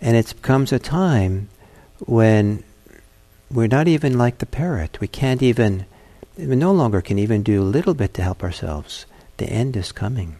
And 0.00 0.16
it 0.16 0.34
comes 0.42 0.72
a 0.72 0.78
time 0.78 1.48
when 2.00 2.62
we're 3.50 3.66
not 3.66 3.88
even 3.88 4.18
like 4.18 4.38
the 4.38 4.46
parrot. 4.46 5.00
We 5.00 5.08
can't 5.08 5.42
even, 5.42 5.86
we 6.36 6.56
no 6.56 6.72
longer 6.72 7.00
can 7.00 7.18
even 7.18 7.42
do 7.42 7.62
a 7.62 7.64
little 7.64 7.94
bit 7.94 8.12
to 8.14 8.22
help 8.22 8.42
ourselves. 8.42 9.06
The 9.38 9.48
end 9.48 9.76
is 9.76 9.92
coming. 9.92 10.36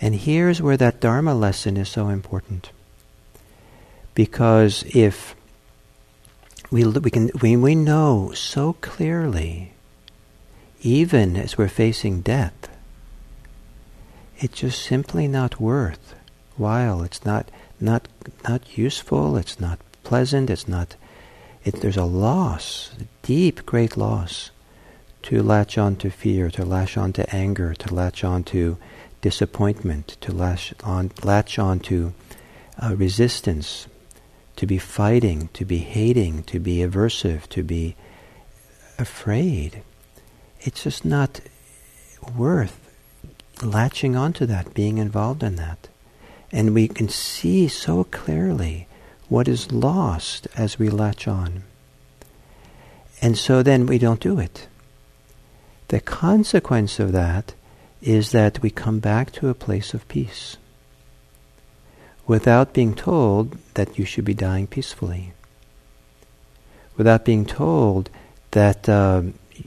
And 0.00 0.14
here's 0.14 0.62
where 0.62 0.76
that 0.78 1.00
Dharma 1.00 1.34
lesson 1.34 1.76
is 1.76 1.88
so 1.88 2.08
important. 2.08 2.70
Because 4.14 4.84
if 4.94 5.34
we, 6.70 6.84
we, 6.84 7.10
can, 7.10 7.30
we, 7.40 7.56
we 7.56 7.74
know 7.74 8.32
so 8.34 8.74
clearly, 8.74 9.72
even 10.82 11.36
as 11.36 11.58
we're 11.58 11.68
facing 11.68 12.22
death, 12.22 12.68
it's 14.38 14.60
just 14.60 14.82
simply 14.82 15.28
not 15.28 15.60
worth 15.60 16.14
while. 16.56 17.02
It's 17.02 17.24
not, 17.24 17.50
not, 17.78 18.08
not 18.48 18.78
useful, 18.78 19.36
it's 19.36 19.60
not 19.60 19.78
pleasant, 20.02 20.48
it's 20.48 20.66
not, 20.66 20.96
it, 21.64 21.80
there's 21.82 21.98
a 21.98 22.04
loss, 22.04 22.92
a 22.98 23.04
deep, 23.26 23.66
great 23.66 23.98
loss 23.98 24.50
to 25.22 25.42
latch 25.42 25.76
on 25.76 25.96
to 25.96 26.10
fear, 26.10 26.50
to 26.50 26.64
latch 26.64 26.96
on 26.96 27.12
to 27.12 27.34
anger, 27.34 27.74
to 27.74 27.94
latch 27.94 28.24
on 28.24 28.42
to 28.44 28.78
disappointment, 29.20 30.16
to 30.20 30.32
latch 30.32 30.74
on, 30.82 31.12
latch 31.22 31.58
on 31.58 31.80
to 31.80 32.12
uh, 32.78 32.94
resistance, 32.96 33.86
to 34.56 34.66
be 34.66 34.78
fighting, 34.78 35.48
to 35.54 35.64
be 35.64 35.78
hating, 35.78 36.42
to 36.44 36.58
be 36.58 36.78
aversive, 36.78 37.46
to 37.48 37.62
be 37.62 37.96
afraid. 38.98 39.82
It's 40.60 40.84
just 40.84 41.04
not 41.04 41.40
worth 42.36 42.78
latching 43.62 44.16
onto 44.16 44.46
that, 44.46 44.74
being 44.74 44.98
involved 44.98 45.42
in 45.42 45.56
that. 45.56 45.88
And 46.52 46.74
we 46.74 46.88
can 46.88 47.08
see 47.08 47.68
so 47.68 48.04
clearly 48.04 48.86
what 49.28 49.48
is 49.48 49.70
lost 49.70 50.48
as 50.56 50.78
we 50.78 50.90
latch 50.90 51.28
on. 51.28 51.62
And 53.22 53.36
so 53.38 53.62
then 53.62 53.86
we 53.86 53.98
don't 53.98 54.20
do 54.20 54.38
it. 54.38 54.66
The 55.88 56.00
consequence 56.00 56.98
of 56.98 57.12
that 57.12 57.54
is 58.02 58.32
that 58.32 58.62
we 58.62 58.70
come 58.70 58.98
back 58.98 59.30
to 59.32 59.48
a 59.48 59.54
place 59.54 59.94
of 59.94 60.08
peace 60.08 60.56
without 62.26 62.72
being 62.72 62.94
told 62.94 63.58
that 63.74 63.98
you 63.98 64.04
should 64.04 64.24
be 64.24 64.34
dying 64.34 64.66
peacefully, 64.66 65.32
without 66.96 67.24
being 67.24 67.44
told 67.44 68.08
that 68.52 68.88
uh, 68.88 69.22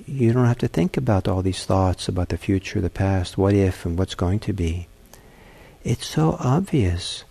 you 0.08 0.32
don't 0.34 0.46
have 0.46 0.58
to 0.58 0.67
think 0.67 0.98
about 0.98 1.28
all 1.28 1.41
these 1.41 1.65
thoughts 1.65 2.08
about 2.08 2.30
the 2.30 2.38
future, 2.38 2.82
the 2.82 2.89
past, 2.89 3.38
what 3.38 3.54
if, 3.54 3.86
and 3.86 3.98
what's 3.98 4.15
going 4.15 4.39
to 4.39 4.54
be. 4.54 4.88
It's 5.84 6.06
so 6.06 6.38
obvious 6.39 7.24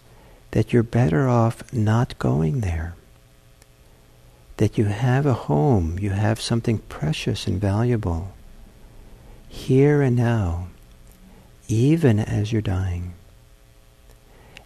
that 0.51 0.73
you're 0.73 0.83
better 0.83 1.29
off 1.29 1.73
not 1.73 2.19
going 2.19 2.61
there. 2.61 2.95
That 4.59 4.77
you 4.77 4.85
have 4.85 5.25
a 5.25 5.33
home, 5.33 5.99
you 5.99 6.11
have 6.11 6.41
something 6.41 6.79
precious 6.79 7.47
and 7.47 7.61
valuable 7.61 8.33
here 9.53 10.01
and 10.01 10.17
now, 10.17 10.67
even 11.69 12.19
as 12.19 12.53
you're 12.53 12.63
dying. 12.63 13.15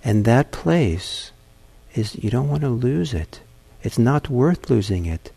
And 0.04 0.24
that 0.24 0.52
place 0.52 1.32
is, 1.94 2.14
you 2.16 2.30
don't 2.30 2.48
want 2.48 2.62
to 2.62 2.68
lose 2.68 3.12
it. 3.12 3.40
It's 3.82 3.98
not 3.98 4.30
worth 4.30 4.70
losing 4.70 5.06
it. 5.06 5.32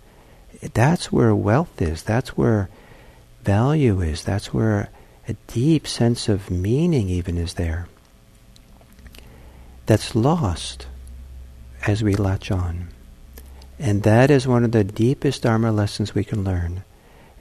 That's 0.73 1.11
where 1.11 1.33
wealth 1.33 1.81
is. 1.81 2.03
That's 2.03 2.37
where 2.37 2.69
value 3.43 4.01
is. 4.01 4.23
That's 4.23 4.53
where 4.53 4.89
a 5.27 5.33
deep 5.47 5.87
sense 5.87 6.27
of 6.27 6.49
meaning 6.49 7.09
even 7.09 7.37
is 7.37 7.53
there. 7.53 7.87
That's 9.85 10.15
lost 10.15 10.87
as 11.87 12.03
we 12.03 12.15
latch 12.15 12.51
on. 12.51 12.89
And 13.79 14.03
that 14.03 14.29
is 14.29 14.47
one 14.47 14.63
of 14.63 14.71
the 14.71 14.83
deepest 14.83 15.43
Dharma 15.43 15.71
lessons 15.71 16.13
we 16.13 16.23
can 16.23 16.43
learn 16.43 16.83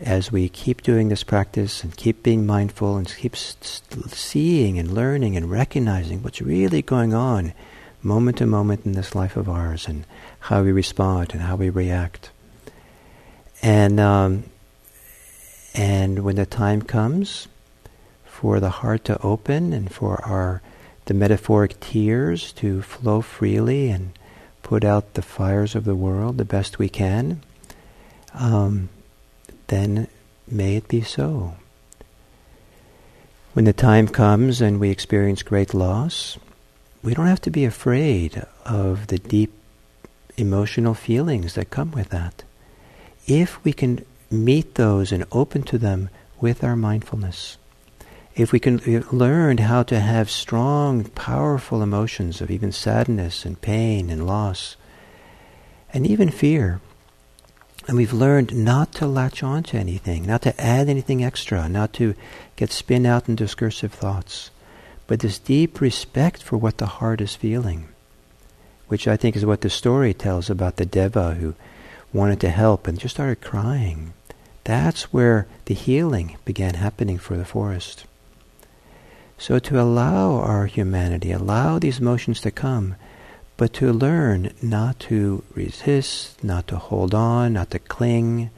as 0.00 0.30
we 0.30 0.48
keep 0.48 0.82
doing 0.82 1.08
this 1.08 1.24
practice 1.24 1.82
and 1.82 1.96
keep 1.96 2.22
being 2.22 2.46
mindful 2.46 2.96
and 2.96 3.08
keep 3.08 3.36
st- 3.36 4.10
seeing 4.10 4.78
and 4.78 4.94
learning 4.94 5.36
and 5.36 5.50
recognizing 5.50 6.22
what's 6.22 6.40
really 6.40 6.82
going 6.82 7.12
on 7.12 7.52
moment 8.02 8.38
to 8.38 8.46
moment 8.46 8.86
in 8.86 8.92
this 8.92 9.14
life 9.14 9.36
of 9.36 9.48
ours 9.48 9.88
and 9.88 10.04
how 10.40 10.62
we 10.62 10.70
respond 10.70 11.30
and 11.32 11.42
how 11.42 11.56
we 11.56 11.68
react. 11.68 12.30
And 13.60 13.98
um, 13.98 14.44
and 15.74 16.20
when 16.20 16.36
the 16.36 16.46
time 16.46 16.82
comes 16.82 17.48
for 18.24 18.60
the 18.60 18.70
heart 18.70 19.04
to 19.06 19.20
open 19.20 19.72
and 19.72 19.92
for 19.92 20.24
our 20.24 20.62
the 21.06 21.14
metaphoric 21.14 21.80
tears 21.80 22.52
to 22.52 22.82
flow 22.82 23.20
freely 23.20 23.90
and 23.90 24.12
put 24.62 24.84
out 24.84 25.14
the 25.14 25.22
fires 25.22 25.74
of 25.74 25.84
the 25.84 25.94
world 25.94 26.38
the 26.38 26.44
best 26.44 26.78
we 26.78 26.88
can, 26.88 27.40
um, 28.34 28.88
then 29.68 30.08
may 30.46 30.76
it 30.76 30.88
be 30.88 31.02
so. 31.02 31.54
When 33.52 33.64
the 33.64 33.72
time 33.72 34.08
comes 34.08 34.60
and 34.60 34.78
we 34.78 34.90
experience 34.90 35.42
great 35.42 35.72
loss, 35.72 36.38
we 37.02 37.14
don't 37.14 37.26
have 37.26 37.40
to 37.42 37.50
be 37.50 37.64
afraid 37.64 38.44
of 38.64 39.06
the 39.06 39.18
deep 39.18 39.52
emotional 40.36 40.94
feelings 40.94 41.54
that 41.54 41.70
come 41.70 41.90
with 41.92 42.10
that. 42.10 42.44
If 43.26 43.62
we 43.64 43.72
can 43.72 44.04
meet 44.30 44.74
those 44.74 45.12
and 45.12 45.24
open 45.32 45.62
to 45.64 45.78
them 45.78 46.10
with 46.40 46.62
our 46.62 46.76
mindfulness, 46.76 47.56
if 48.34 48.52
we 48.52 48.60
can 48.60 48.78
learn 49.10 49.58
how 49.58 49.82
to 49.84 49.98
have 49.98 50.30
strong, 50.30 51.04
powerful 51.04 51.82
emotions 51.82 52.40
of 52.40 52.50
even 52.50 52.70
sadness 52.70 53.44
and 53.44 53.60
pain 53.60 54.10
and 54.10 54.26
loss, 54.26 54.76
and 55.92 56.06
even 56.06 56.30
fear, 56.30 56.80
and 57.88 57.96
we've 57.96 58.12
learned 58.12 58.54
not 58.54 58.92
to 58.92 59.06
latch 59.06 59.42
on 59.42 59.62
to 59.62 59.78
anything, 59.78 60.26
not 60.26 60.42
to 60.42 60.60
add 60.60 60.90
anything 60.90 61.24
extra, 61.24 61.66
not 61.70 61.94
to 61.94 62.14
get 62.54 62.70
spin 62.70 63.06
out 63.06 63.30
in 63.30 63.34
discursive 63.34 63.94
thoughts, 63.94 64.50
but 65.06 65.20
this 65.20 65.38
deep 65.38 65.80
respect 65.80 66.42
for 66.42 66.58
what 66.58 66.76
the 66.76 66.86
heart 66.86 67.22
is 67.22 67.34
feeling, 67.34 67.88
which 68.88 69.08
I 69.08 69.16
think 69.16 69.34
is 69.34 69.46
what 69.46 69.62
the 69.62 69.70
story 69.70 70.12
tells 70.12 70.50
about 70.50 70.76
the 70.76 70.84
Deva 70.84 71.34
who 71.34 71.54
wanted 72.12 72.40
to 72.40 72.50
help 72.50 72.86
and 72.86 72.98
just 72.98 73.14
started 73.14 73.40
crying. 73.40 74.12
That's 74.64 75.10
where 75.10 75.46
the 75.64 75.74
healing 75.74 76.36
began 76.44 76.74
happening 76.74 77.16
for 77.16 77.38
the 77.38 77.46
forest. 77.46 78.04
So 79.38 79.58
to 79.60 79.80
allow 79.80 80.34
our 80.34 80.66
humanity, 80.66 81.32
allow 81.32 81.78
these 81.78 82.00
emotions 82.00 82.42
to 82.42 82.50
come, 82.50 82.96
but 83.58 83.72
to 83.74 83.92
learn 83.92 84.52
not 84.62 85.00
to 85.00 85.42
resist, 85.52 86.42
not 86.44 86.68
to 86.68 86.76
hold 86.76 87.12
on, 87.12 87.52
not 87.52 87.72
to 87.72 87.78
cling, 87.80 88.50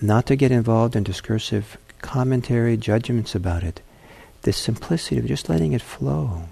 not 0.00 0.26
to 0.26 0.36
get 0.36 0.52
involved 0.52 0.94
in 0.94 1.02
discursive 1.02 1.78
commentary, 2.02 2.76
judgments 2.76 3.34
about 3.34 3.64
it. 3.64 3.80
The 4.42 4.52
simplicity 4.52 5.18
of 5.18 5.26
just 5.26 5.48
letting 5.48 5.72
it 5.72 5.80
flow. 5.80 6.42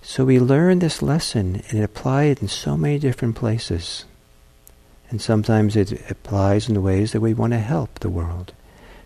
So 0.00 0.24
we 0.24 0.40
learn 0.40 0.78
this 0.78 1.02
lesson 1.02 1.62
and 1.68 1.84
apply 1.84 2.24
it 2.24 2.40
in 2.40 2.48
so 2.48 2.76
many 2.76 2.98
different 2.98 3.36
places. 3.36 4.06
And 5.10 5.20
sometimes 5.20 5.76
it 5.76 6.10
applies 6.10 6.70
in 6.70 6.82
ways 6.82 7.12
that 7.12 7.20
we 7.20 7.34
want 7.34 7.52
to 7.52 7.58
help 7.58 7.98
the 7.98 8.08
world. 8.08 8.54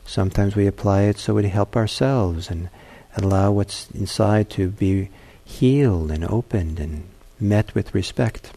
Sometimes 0.07 0.55
we 0.55 0.69
apply 0.69 1.03
it 1.03 1.19
so 1.19 1.35
we 1.35 1.49
help 1.49 1.77
ourselves 1.77 2.49
and 2.49 2.71
allow 3.17 3.51
what's 3.51 3.91
inside 3.91 4.51
to 4.51 4.69
be 4.69 5.11
healed 5.49 6.11
and 6.11 6.25
opened 6.25 6.79
and 6.79 7.09
met 7.41 7.75
with 7.75 7.95
respect. 7.95 8.53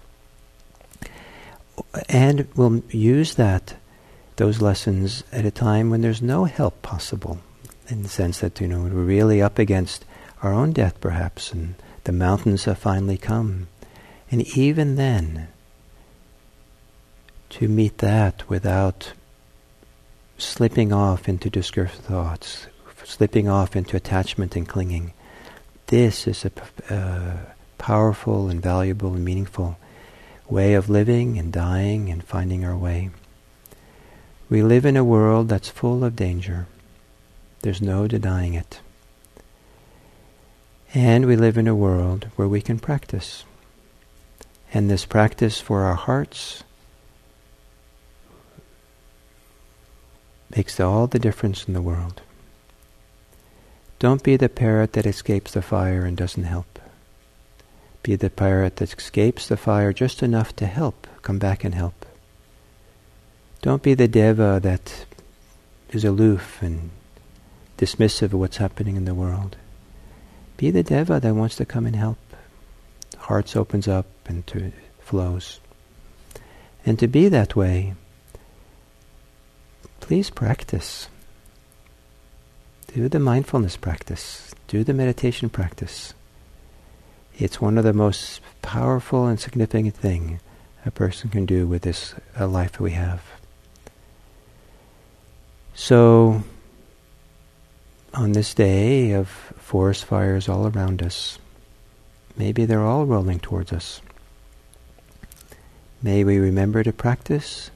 And 2.09 2.47
we'll 2.55 2.83
use 2.89 3.35
that, 3.35 3.75
those 4.35 4.61
lessons 4.61 5.23
at 5.31 5.45
a 5.45 5.51
time 5.51 5.89
when 5.89 6.01
there's 6.01 6.21
no 6.21 6.43
help 6.45 6.81
possible, 6.81 7.39
in 7.87 8.03
the 8.03 8.09
sense 8.09 8.39
that, 8.39 8.59
you 8.59 8.67
know, 8.67 8.81
we're 8.81 8.89
really 8.89 9.41
up 9.41 9.57
against 9.57 10.05
our 10.43 10.53
own 10.53 10.73
death 10.73 10.99
perhaps, 10.99 11.53
and 11.53 11.75
the 12.03 12.11
mountains 12.11 12.65
have 12.65 12.77
finally 12.77 13.17
come. 13.17 13.67
And 14.29 14.41
even 14.57 14.95
then, 14.95 15.47
to 17.51 17.67
meet 17.67 17.99
that 17.99 18.47
without 18.49 19.13
slipping 20.37 20.91
off 20.91 21.29
into 21.29 21.49
discursive 21.49 22.03
thoughts, 22.03 22.67
slipping 23.05 23.47
off 23.47 23.75
into 23.75 23.95
attachment 23.95 24.55
and 24.55 24.67
clinging. 24.67 25.13
This 25.91 26.25
is 26.25 26.45
a 26.45 26.51
uh, 26.89 27.51
powerful 27.77 28.47
and 28.47 28.61
valuable 28.61 29.13
and 29.13 29.25
meaningful 29.25 29.77
way 30.49 30.73
of 30.73 30.89
living 30.89 31.37
and 31.37 31.51
dying 31.51 32.09
and 32.09 32.23
finding 32.23 32.63
our 32.63 32.77
way. 32.77 33.09
We 34.49 34.63
live 34.63 34.85
in 34.85 34.95
a 34.95 35.03
world 35.03 35.49
that's 35.49 35.67
full 35.67 36.05
of 36.05 36.15
danger. 36.15 36.67
There's 37.59 37.81
no 37.81 38.07
denying 38.07 38.53
it. 38.53 38.79
And 40.93 41.25
we 41.25 41.35
live 41.35 41.57
in 41.57 41.67
a 41.67 41.75
world 41.75 42.27
where 42.37 42.47
we 42.47 42.61
can 42.61 42.79
practice. 42.79 43.43
And 44.73 44.89
this 44.89 45.03
practice 45.03 45.59
for 45.59 45.81
our 45.81 45.95
hearts 45.95 46.63
makes 50.55 50.79
all 50.79 51.07
the 51.07 51.19
difference 51.19 51.65
in 51.67 51.73
the 51.73 51.81
world. 51.81 52.21
Don't 54.01 54.23
be 54.23 54.35
the 54.35 54.49
parrot 54.49 54.93
that 54.93 55.05
escapes 55.05 55.51
the 55.51 55.61
fire 55.61 56.05
and 56.05 56.17
doesn't 56.17 56.45
help. 56.45 56.79
Be 58.01 58.15
the 58.15 58.31
parrot 58.31 58.77
that 58.77 58.97
escapes 58.97 59.47
the 59.47 59.55
fire 59.55 59.93
just 59.93 60.23
enough 60.23 60.55
to 60.55 60.65
help, 60.65 61.05
come 61.21 61.37
back 61.37 61.63
and 61.63 61.75
help. 61.75 62.07
Don't 63.61 63.83
be 63.83 63.93
the 63.93 64.07
deva 64.07 64.59
that 64.63 65.05
is 65.91 66.03
aloof 66.03 66.63
and 66.63 66.89
dismissive 67.77 68.33
of 68.33 68.39
what's 68.39 68.57
happening 68.57 68.95
in 68.95 69.05
the 69.05 69.13
world. 69.13 69.55
Be 70.57 70.71
the 70.71 70.81
deva 70.81 71.19
that 71.19 71.35
wants 71.35 71.57
to 71.57 71.65
come 71.65 71.85
and 71.85 71.95
help. 71.95 72.17
Hearts 73.19 73.55
opens 73.55 73.87
up 73.87 74.07
and 74.25 74.47
to 74.47 74.71
flows. 74.99 75.59
And 76.87 76.97
to 76.97 77.07
be 77.07 77.27
that 77.27 77.55
way 77.55 77.93
please 79.99 80.31
practice. 80.31 81.07
Do 82.93 83.07
the 83.07 83.19
mindfulness 83.19 83.77
practice. 83.77 84.53
Do 84.67 84.83
the 84.83 84.93
meditation 84.93 85.49
practice. 85.49 86.13
It's 87.37 87.61
one 87.61 87.77
of 87.77 87.85
the 87.85 87.93
most 87.93 88.41
powerful 88.61 89.27
and 89.27 89.39
significant 89.39 89.95
thing 89.95 90.41
a 90.85 90.91
person 90.91 91.29
can 91.29 91.45
do 91.45 91.67
with 91.67 91.83
this 91.83 92.13
uh, 92.39 92.47
life 92.47 92.73
that 92.73 92.81
we 92.81 92.91
have. 92.91 93.21
So, 95.73 96.43
on 98.13 98.33
this 98.33 98.53
day 98.53 99.11
of 99.11 99.29
forest 99.29 100.03
fires 100.03 100.49
all 100.49 100.67
around 100.67 101.01
us, 101.01 101.39
maybe 102.35 102.65
they're 102.65 102.85
all 102.85 103.05
rolling 103.05 103.39
towards 103.39 103.71
us. 103.71 104.01
May 106.03 106.25
we 106.25 106.39
remember 106.39 106.83
to 106.83 106.91
practice 106.91 107.71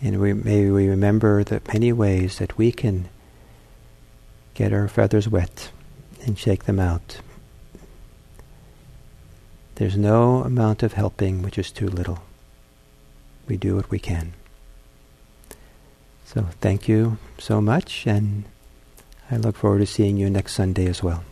and 0.00 0.20
we, 0.20 0.32
may 0.32 0.70
we 0.70 0.86
remember 0.88 1.42
the 1.42 1.60
many 1.72 1.92
ways 1.92 2.38
that 2.38 2.56
we 2.56 2.70
can 2.70 3.08
get 4.58 4.72
our 4.72 4.88
feathers 4.88 5.28
wet 5.28 5.70
and 6.26 6.36
shake 6.36 6.64
them 6.64 6.80
out. 6.80 7.20
There's 9.76 9.96
no 9.96 10.42
amount 10.42 10.82
of 10.82 10.94
helping 10.94 11.42
which 11.42 11.58
is 11.58 11.70
too 11.70 11.86
little. 11.86 12.24
We 13.46 13.56
do 13.56 13.76
what 13.76 13.88
we 13.88 14.00
can. 14.00 14.32
So 16.24 16.48
thank 16.60 16.88
you 16.88 17.18
so 17.38 17.60
much, 17.60 18.04
and 18.04 18.46
I 19.30 19.36
look 19.36 19.56
forward 19.56 19.78
to 19.78 19.86
seeing 19.86 20.16
you 20.16 20.28
next 20.28 20.54
Sunday 20.54 20.86
as 20.86 21.04
well. 21.04 21.22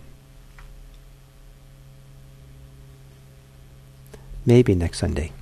Maybe 4.46 4.76
next 4.76 5.00
Sunday. 5.00 5.32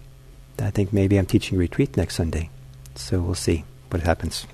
I 0.59 0.71
think 0.71 0.91
maybe 0.91 1.19
I'm 1.19 1.27
teaching 1.27 1.59
retreat 1.59 1.99
next 1.99 2.15
Sunday. 2.15 2.49
So 2.95 3.21
we'll 3.21 3.35
see 3.35 3.65
what 3.91 4.01
happens. 4.01 4.47